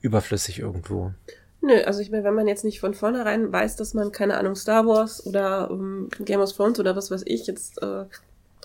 [0.00, 1.12] überflüssig irgendwo?
[1.60, 4.54] Nö, also ich meine, wenn man jetzt nicht von vornherein weiß, dass man, keine Ahnung,
[4.54, 8.04] Star Wars oder ähm, Game of Thrones oder was weiß ich jetzt äh,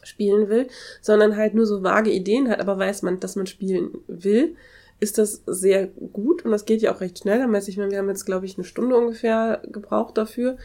[0.04, 0.68] spielen will,
[1.02, 4.56] sondern halt nur so vage Ideen hat, aber weiß man, dass man spielen will,
[5.00, 7.40] ist das sehr gut und das geht ja auch recht schnell.
[7.40, 10.58] Ich meine, wir haben jetzt, glaube ich, eine Stunde ungefähr gebraucht dafür.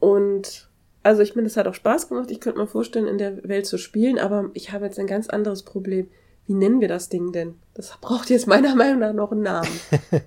[0.00, 0.68] Und
[1.02, 2.30] also ich meine, es hat auch Spaß gemacht.
[2.30, 5.28] Ich könnte mir vorstellen, in der Welt zu spielen, aber ich habe jetzt ein ganz
[5.28, 6.08] anderes Problem.
[6.46, 7.56] Wie nennen wir das Ding denn?
[7.74, 9.68] Das braucht jetzt meiner Meinung nach noch einen Namen.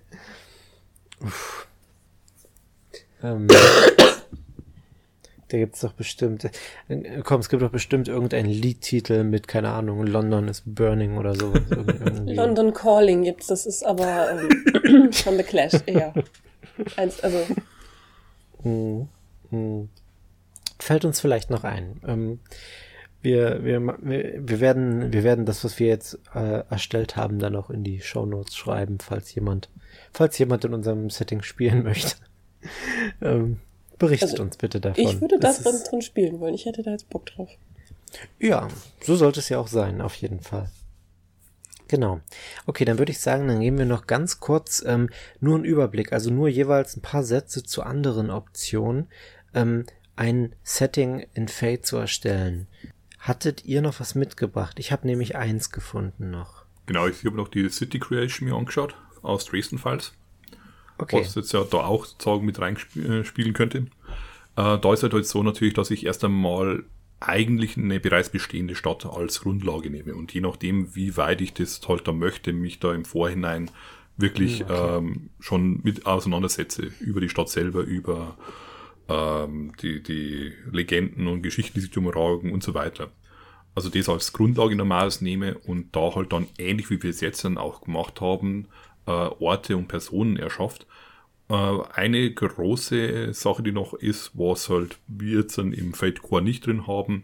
[3.23, 3.47] ähm,
[5.51, 6.49] da gibt's doch bestimmt,
[7.23, 11.53] komm, es gibt doch bestimmt irgendeinen Liedtitel mit, keine Ahnung, London is Burning oder so.
[12.25, 16.13] London Calling gibt's, das ist aber ähm, von The Clash eher.
[16.95, 17.45] Eins, also.
[18.63, 19.07] Hm,
[19.49, 19.89] hm.
[20.79, 22.01] Fällt uns vielleicht noch ein.
[22.07, 22.39] Ähm,
[23.21, 27.69] wir, wir, wir, werden, wir werden das, was wir jetzt äh, erstellt haben, dann auch
[27.69, 29.69] in die Show Notes schreiben, falls jemand,
[30.11, 32.15] falls jemand in unserem Setting spielen möchte.
[33.21, 33.59] ähm,
[34.01, 35.03] Berichtet also, uns bitte davon.
[35.03, 36.55] Ich würde da drin, drin spielen wollen.
[36.55, 37.51] Ich hätte da jetzt Bock drauf.
[38.39, 38.67] Ja,
[39.03, 40.71] so sollte es ja auch sein, auf jeden Fall.
[41.87, 42.19] Genau.
[42.65, 46.13] Okay, dann würde ich sagen, dann geben wir noch ganz kurz ähm, nur einen Überblick,
[46.13, 49.07] also nur jeweils ein paar Sätze zu anderen Optionen,
[49.53, 49.85] ähm,
[50.15, 52.65] ein Setting in Fate zu erstellen.
[53.19, 54.79] Hattet ihr noch was mitgebracht?
[54.79, 56.65] Ich habe nämlich eins gefunden noch.
[56.87, 60.13] Genau, ich habe noch die City Creation mir angeschaut aus Dresden Files
[61.01, 61.21] okay.
[61.21, 63.87] was jetzt ja da auch sozusagen mit reinspielen könnte.
[64.55, 66.83] Äh, da ist halt, halt so natürlich, dass ich erst einmal
[67.19, 70.15] eigentlich eine bereits bestehende Stadt als Grundlage nehme.
[70.15, 73.69] Und je nachdem, wie weit ich das halt da möchte, mich da im Vorhinein
[74.17, 74.97] wirklich okay.
[74.97, 78.37] ähm, schon mit auseinandersetze über die Stadt selber, über
[79.07, 83.11] ähm, die, die Legenden und Geschichten, die sich umragen und so weiter.
[83.73, 87.45] Also das als Grundlage normales nehme und da halt dann ähnlich wie wir es jetzt
[87.45, 88.67] dann auch gemacht haben,
[89.05, 90.85] äh, Orte und Personen erschafft.
[91.51, 96.65] Äh, eine große Sache, die noch ist, was halt wir jetzt im Fate Core nicht
[96.65, 97.23] drin haben,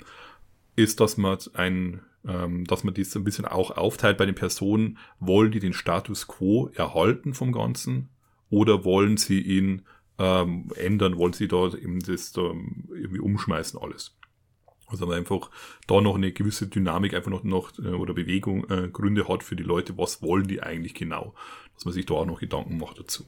[0.75, 4.97] ist, dass man ein ähm, dass man das ein bisschen auch aufteilt bei den Personen,
[5.19, 8.09] wollen die den Status quo erhalten vom Ganzen
[8.49, 9.83] oder wollen sie ihn
[10.19, 14.17] ähm, ändern, wollen sie da eben das ähm, irgendwie umschmeißen alles.
[14.87, 15.49] Also man einfach
[15.85, 19.55] da noch eine gewisse Dynamik einfach noch, noch äh, oder Bewegung, äh, Gründe hat für
[19.55, 21.33] die Leute, was wollen die eigentlich genau,
[21.75, 23.25] dass man sich da auch noch Gedanken macht dazu.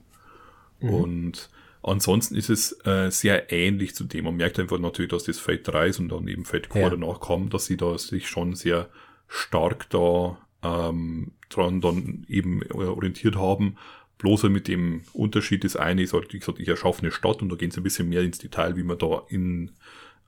[0.80, 0.90] Mhm.
[0.90, 1.50] Und
[1.84, 4.26] ansonsten ist es äh, sehr ähnlich zu dem.
[4.26, 6.90] Man merkt einfach natürlich, dass das Fate 3 ist und dann eben Fate Core ja.
[6.90, 8.90] danach kam, dass sie da sich schon sehr
[9.28, 13.78] stark da ähm, dran dann eben äh, orientiert haben.
[14.18, 17.42] Bloß halt mit dem Unterschied, das eine ist halt, wie gesagt, ich erschaffe eine Stadt
[17.42, 19.72] und da gehen sie ein bisschen mehr ins Detail, wie man da in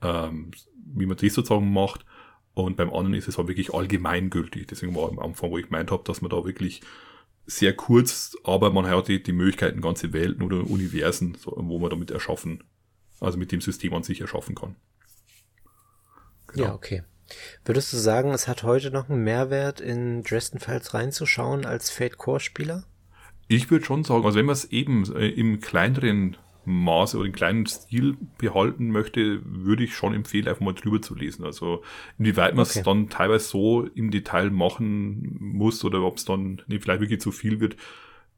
[0.01, 0.51] ähm,
[0.93, 2.05] wie man das sozusagen macht.
[2.53, 4.67] Und beim anderen ist es halt wirklich allgemeingültig.
[4.67, 6.81] Deswegen war am Anfang, wo ich gemeint habe, dass man da wirklich
[7.57, 12.11] sehr kurz, aber man hat die, die Möglichkeiten, ganze Welten oder Universen, wo man damit
[12.11, 12.63] erschaffen,
[13.19, 14.75] also mit dem System an sich erschaffen kann.
[16.47, 16.65] Genau.
[16.65, 17.03] Ja, okay.
[17.63, 22.17] Würdest du sagen, es hat heute noch einen Mehrwert, in Dresden Files reinzuschauen als Fate
[22.17, 22.83] Core Spieler?
[23.47, 27.33] Ich würde schon sagen, also wenn man es eben äh, im kleineren Maße oder den
[27.33, 31.43] kleinen Stil behalten möchte, würde ich schon empfehlen, einfach mal drüber zu lesen.
[31.43, 31.83] Also
[32.17, 32.83] inwieweit man es okay.
[32.85, 37.31] dann teilweise so im Detail machen muss oder ob es dann nee, vielleicht wirklich zu
[37.31, 37.77] viel wird,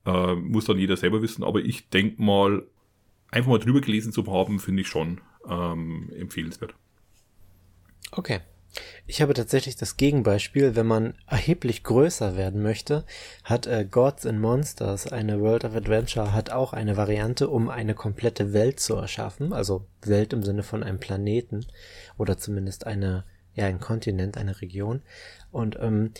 [0.05, 1.43] äh, muss dann jeder selber wissen.
[1.43, 2.65] Aber ich denke mal,
[3.32, 6.76] einfach mal drüber gelesen zu haben, finde ich schon ähm, empfehlenswert.
[8.11, 8.41] Okay.
[9.05, 13.05] Ich habe tatsächlich das Gegenbeispiel, wenn man erheblich größer werden möchte,
[13.43, 17.93] hat äh, Gods and Monsters, eine World of Adventure, hat auch eine Variante, um eine
[17.93, 21.65] komplette Welt zu erschaffen, also Welt im Sinne von einem Planeten
[22.17, 25.01] oder zumindest eine, ja, ein Kontinent, eine Region.
[25.51, 26.11] Und ähm,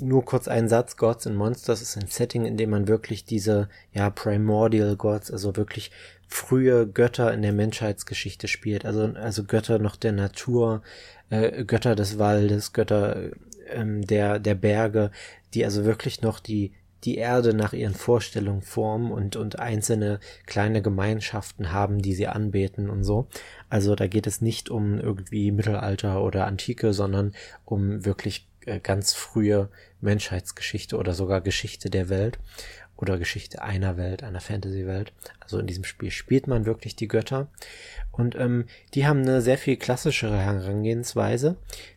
[0.00, 3.68] nur kurz ein Satz, Gods and Monsters ist ein Setting, in dem man wirklich diese,
[3.92, 5.90] ja, Primordial Gods, also wirklich
[6.26, 10.82] frühe Götter in der Menschheitsgeschichte spielt, also, also Götter noch der Natur,
[11.32, 13.30] äh, Götter des Waldes, Götter
[13.70, 15.10] ähm, der, der Berge,
[15.54, 16.72] die also wirklich noch die,
[17.04, 22.90] die Erde nach ihren Vorstellungen formen und, und einzelne kleine Gemeinschaften haben, die sie anbeten
[22.90, 23.28] und so.
[23.70, 27.32] Also da geht es nicht um irgendwie Mittelalter oder Antike, sondern
[27.64, 29.70] um wirklich äh, ganz frühe
[30.00, 32.38] Menschheitsgeschichte oder sogar Geschichte der Welt
[33.02, 35.12] oder Geschichte einer Welt, einer Fantasy-Welt.
[35.40, 37.48] Also in diesem Spiel spielt man wirklich die Götter.
[38.12, 41.56] Und ähm, die haben eine sehr viel klassischere Herangehensweise.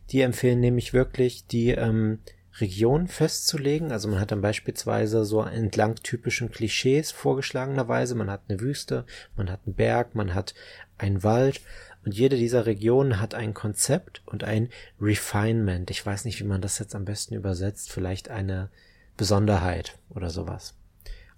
[0.09, 2.19] Die empfehlen nämlich wirklich die ähm,
[2.59, 3.91] Region festzulegen.
[3.91, 8.15] Also man hat dann beispielsweise so entlang typischen Klischees vorgeschlagenerweise.
[8.15, 9.05] Man hat eine Wüste,
[9.37, 10.55] man hat einen Berg, man hat
[10.97, 11.61] einen Wald.
[12.03, 15.91] Und jede dieser Regionen hat ein Konzept und ein Refinement.
[15.91, 17.91] Ich weiß nicht, wie man das jetzt am besten übersetzt.
[17.91, 18.69] Vielleicht eine
[19.17, 20.73] Besonderheit oder sowas.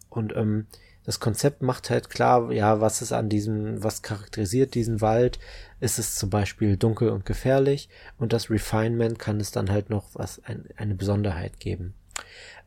[0.10, 0.68] Und ähm,
[1.04, 5.40] das Konzept macht halt klar, ja, was ist an diesem, was charakterisiert diesen Wald?
[5.80, 7.88] Ist es zum Beispiel dunkel und gefährlich?
[8.18, 11.94] Und das Refinement kann es dann halt noch was, ein, eine Besonderheit geben.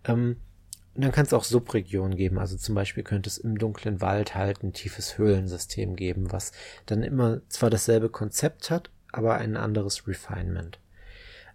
[0.04, 0.36] Ähm,
[0.94, 2.38] und dann kann es auch Subregionen geben.
[2.38, 6.52] Also zum Beispiel könnte es im dunklen Wald halt ein tiefes Höhlensystem geben, was
[6.86, 10.78] dann immer zwar dasselbe Konzept hat, aber ein anderes Refinement.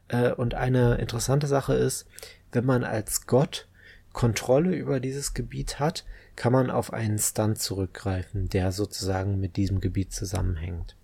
[0.08, 2.06] Äh, und eine interessante Sache ist,
[2.52, 3.68] wenn man als Gott
[4.16, 6.06] Kontrolle über dieses Gebiet hat,
[6.38, 10.96] kann man auf einen Stunt zurückgreifen, der sozusagen mit diesem Gebiet zusammenhängt.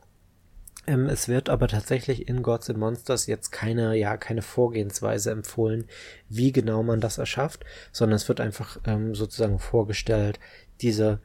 [0.88, 5.86] Ähm, es wird aber tatsächlich in Gods and Monsters jetzt keine, ja, keine Vorgehensweise empfohlen,
[6.30, 10.39] wie genau man das erschafft, sondern es wird einfach ähm, sozusagen vorgestellt,
[10.80, 11.20] diese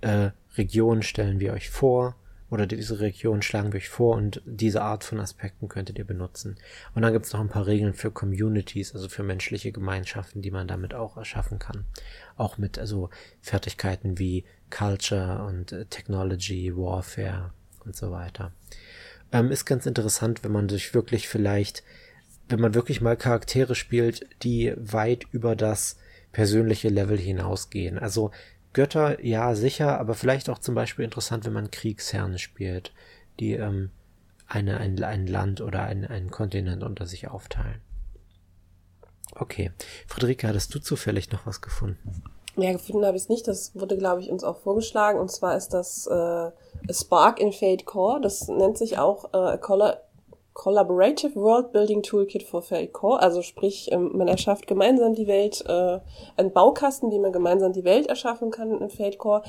[0.00, 2.16] äh, Region stellen wir euch vor,
[2.50, 6.56] oder diese Region schlagen wir euch vor und diese Art von Aspekten könntet ihr benutzen.
[6.94, 10.50] Und dann gibt es noch ein paar Regeln für Communities, also für menschliche Gemeinschaften, die
[10.50, 11.86] man damit auch erschaffen kann.
[12.36, 17.52] Auch mit also Fertigkeiten wie Culture und äh, Technology, Warfare
[17.84, 18.52] und so weiter.
[19.32, 21.82] Ähm, ist ganz interessant, wenn man sich wirklich vielleicht,
[22.48, 25.96] wenn man wirklich mal Charaktere spielt, die weit über das
[26.32, 27.98] persönliche Level hinausgehen.
[27.98, 28.30] Also
[28.76, 32.92] Götter, ja, sicher, aber vielleicht auch zum Beispiel interessant, wenn man Kriegsherren spielt,
[33.40, 33.88] die ähm,
[34.46, 37.80] eine, ein, ein Land oder ein, einen Kontinent unter sich aufteilen.
[39.34, 39.72] Okay.
[40.06, 42.22] Friederike, hattest du zufällig noch was gefunden?
[42.56, 43.48] Ja, gefunden habe ich es nicht.
[43.48, 45.18] Das wurde, glaube ich, uns auch vorgeschlagen.
[45.18, 46.50] Und zwar ist das äh,
[46.92, 48.20] Spark in Fate Core.
[48.20, 50.02] Das nennt sich auch äh, Color
[50.56, 53.20] Collaborative World Building Toolkit for Fate Core.
[53.20, 56.00] Also sprich, ähm, man erschafft gemeinsam die Welt, äh,
[56.38, 59.42] einen Baukasten, wie man gemeinsam die Welt erschaffen kann in Fate Core.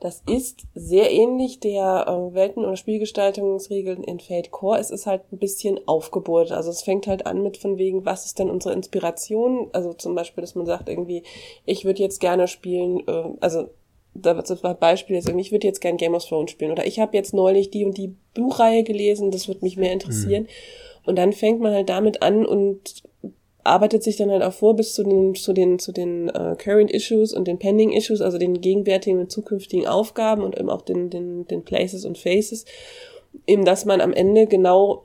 [0.00, 4.80] Das ist sehr ähnlich der äh, Welten- oder Spielgestaltungsregeln in Fate Core.
[4.80, 6.50] Es ist halt ein bisschen aufgebohrt.
[6.50, 9.70] Also es fängt halt an mit von wegen, was ist denn unsere Inspiration?
[9.72, 11.22] Also zum Beispiel, dass man sagt irgendwie,
[11.66, 13.68] ich würde jetzt gerne spielen, äh, also
[14.22, 17.00] das war Beispiel jetzt irgendwie, ich würde jetzt gern Game of Thrones spielen oder ich
[17.00, 20.44] habe jetzt neulich die und die Buchreihe gelesen, das würde mich mehr interessieren.
[20.44, 20.48] Mhm.
[21.08, 23.02] Und dann fängt man halt damit an und
[23.64, 26.90] arbeitet sich dann halt auch vor bis zu den zu den zu den uh, current
[26.90, 31.10] issues und den pending issues, also den gegenwärtigen und zukünftigen Aufgaben und eben auch den
[31.10, 32.64] den den places und faces,
[33.46, 35.02] eben dass man am Ende genau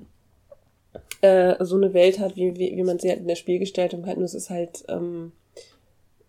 [1.21, 4.17] äh, so eine Welt hat, wie wie, wie man sie halt in der Spielgestaltung hat.
[4.17, 5.33] Und es ist halt ähm,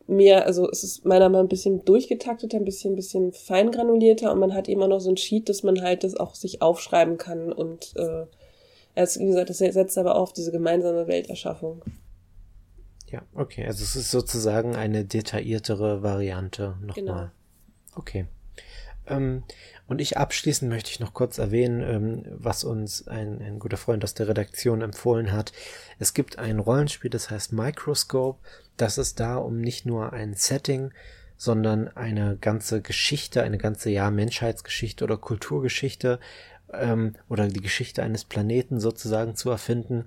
[0.06, 4.32] mehr, also es ist meiner Meinung nach ein bisschen durchgetakteter, ein bisschen, ein bisschen feingranulierter
[4.32, 7.16] und man hat immer noch so ein Sheet, dass man halt das auch sich aufschreiben
[7.16, 8.26] kann und äh,
[8.94, 11.82] als wie gesagt, das setzt aber auf diese gemeinsame Welterschaffung.
[13.10, 16.94] Ja, okay, also es ist sozusagen eine detailliertere Variante nochmal.
[16.94, 17.26] Genau.
[17.96, 18.26] Okay.
[19.06, 19.44] Ähm,
[19.86, 24.02] und ich abschließend möchte ich noch kurz erwähnen, ähm, was uns ein, ein guter Freund
[24.02, 25.52] aus der Redaktion empfohlen hat.
[25.98, 28.38] Es gibt ein Rollenspiel, das heißt Microscope.
[28.76, 30.92] Das ist da, um nicht nur ein Setting,
[31.36, 36.20] sondern eine ganze Geschichte, eine ganze ja Menschheitsgeschichte oder Kulturgeschichte
[36.72, 40.06] ähm, oder die Geschichte eines Planeten sozusagen zu erfinden.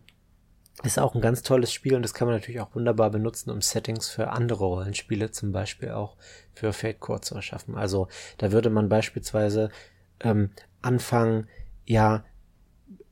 [0.83, 3.61] Ist auch ein ganz tolles Spiel und das kann man natürlich auch wunderbar benutzen, um
[3.61, 6.17] Settings für andere Rollenspiele, zum Beispiel auch
[6.53, 7.75] für Fate Core zu erschaffen.
[7.75, 8.07] Also
[8.37, 9.71] da würde man beispielsweise
[10.19, 10.51] ähm,
[10.81, 11.47] anfangen,
[11.85, 12.25] ja,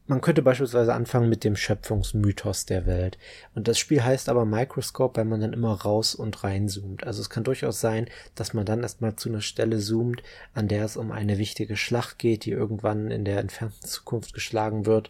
[0.07, 3.17] man könnte beispielsweise anfangen mit dem Schöpfungsmythos der Welt.
[3.55, 7.05] Und das Spiel heißt aber Microscope, weil man dann immer raus und reinzoomt.
[7.05, 10.21] Also es kann durchaus sein, dass man dann erstmal zu einer Stelle zoomt,
[10.53, 14.85] an der es um eine wichtige Schlacht geht, die irgendwann in der entfernten Zukunft geschlagen
[14.85, 15.09] wird.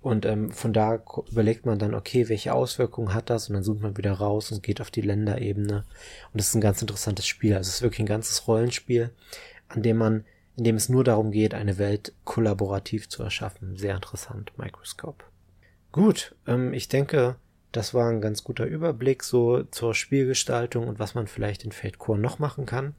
[0.00, 3.48] Und ähm, von da überlegt man dann, okay, welche Auswirkungen hat das?
[3.48, 5.78] Und dann zoomt man wieder raus und geht auf die Länderebene.
[6.32, 7.54] Und das ist ein ganz interessantes Spiel.
[7.56, 9.10] Also es ist wirklich ein ganzes Rollenspiel,
[9.68, 10.24] an dem man
[10.56, 13.76] in dem es nur darum geht, eine Welt kollaborativ zu erschaffen.
[13.76, 15.24] Sehr interessant, Microscope.
[15.92, 17.36] Gut, ähm, ich denke,
[17.72, 21.98] das war ein ganz guter Überblick so zur Spielgestaltung und was man vielleicht in Fate
[21.98, 22.94] Core noch machen kann,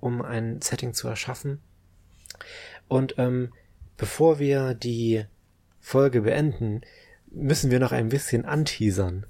[0.00, 1.60] um ein Setting zu erschaffen.
[2.88, 3.52] Und ähm,
[3.96, 5.24] bevor wir die
[5.80, 6.80] Folge beenden,
[7.30, 9.26] müssen wir noch ein bisschen anteasern.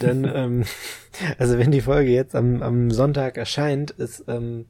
[0.00, 0.64] Denn, ähm,
[1.38, 4.66] also wenn die Folge jetzt am, am Sonntag erscheint, ist ähm,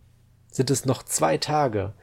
[0.53, 1.95] sind es noch zwei Tage.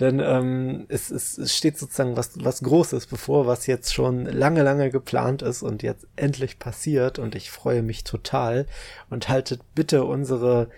[0.00, 4.62] Denn ähm, es, es, es steht sozusagen was, was Großes bevor, was jetzt schon lange,
[4.62, 7.18] lange geplant ist und jetzt endlich passiert.
[7.18, 8.66] Und ich freue mich total.
[9.10, 10.70] Und haltet bitte unsere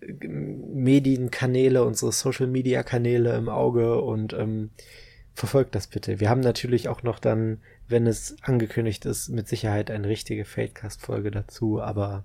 [0.00, 4.70] äh, Medienkanäle, unsere Social-Media-Kanäle im Auge und ähm,
[5.34, 6.18] verfolgt das bitte.
[6.18, 11.30] Wir haben natürlich auch noch dann, wenn es angekündigt ist, mit Sicherheit eine richtige Fadecast-Folge
[11.30, 11.82] dazu.
[11.82, 12.24] Aber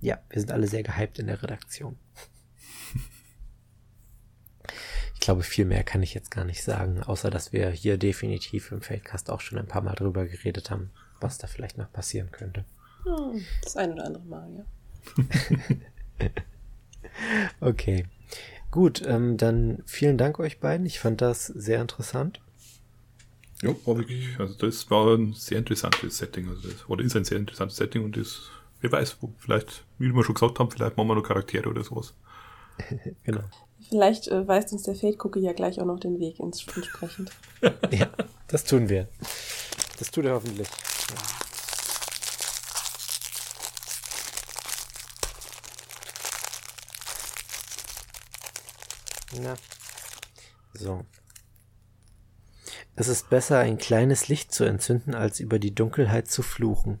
[0.00, 1.96] ja, wir sind alle sehr gehypt in der Redaktion
[5.22, 8.82] glaube, viel mehr kann ich jetzt gar nicht sagen, außer dass wir hier definitiv im
[8.82, 12.64] Feldcast auch schon ein paar Mal drüber geredet haben, was da vielleicht noch passieren könnte.
[13.04, 16.26] Hm, das ein oder andere Mal, ja.
[17.60, 18.06] okay.
[18.70, 20.86] Gut, ähm, dann vielen Dank euch beiden.
[20.86, 22.40] Ich fand das sehr interessant.
[23.62, 27.24] Ja, war wirklich, also das war ein sehr interessantes Setting, also das, oder ist ein
[27.24, 28.50] sehr interessantes Setting und das,
[28.80, 31.84] wer weiß, wo, vielleicht, wie wir schon gesagt haben, vielleicht machen wir noch Charaktere oder
[31.84, 32.14] sowas.
[33.22, 33.44] genau.
[33.88, 37.30] Vielleicht äh, weist uns der Fade-Cookie ja gleich auch noch den Weg ins entsprechend.
[37.90, 38.10] ja,
[38.48, 39.08] das tun wir.
[39.98, 40.68] Das tut er hoffentlich.
[49.32, 49.54] Ja.
[50.74, 51.04] So.
[52.94, 57.00] Es ist besser, ein kleines Licht zu entzünden, als über die Dunkelheit zu fluchen.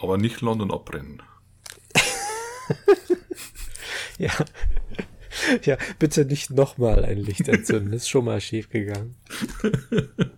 [0.00, 1.22] Aber nicht London abbrennen.
[4.18, 4.32] ja.
[5.64, 7.92] ja, bitte nicht nochmal ein Licht entzünden.
[7.92, 9.16] Ist schon mal schief gegangen.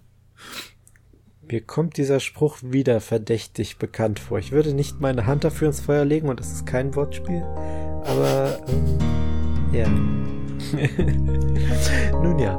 [1.48, 4.38] Mir kommt dieser Spruch wieder verdächtig bekannt vor.
[4.38, 7.42] Ich würde nicht meine Hand dafür ins Feuer legen und es ist kein Wortspiel.
[8.04, 8.98] Aber, ähm,
[9.72, 9.88] ja.
[12.22, 12.56] Nun ja.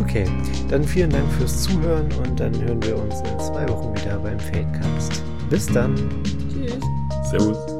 [0.00, 0.26] Okay,
[0.68, 4.38] dann vielen Dank fürs Zuhören und dann hören wir uns in zwei Wochen wieder beim
[4.38, 5.22] Fadecast.
[5.50, 5.94] Bis dann.
[6.24, 6.78] Tschüss.
[7.30, 7.73] Servus.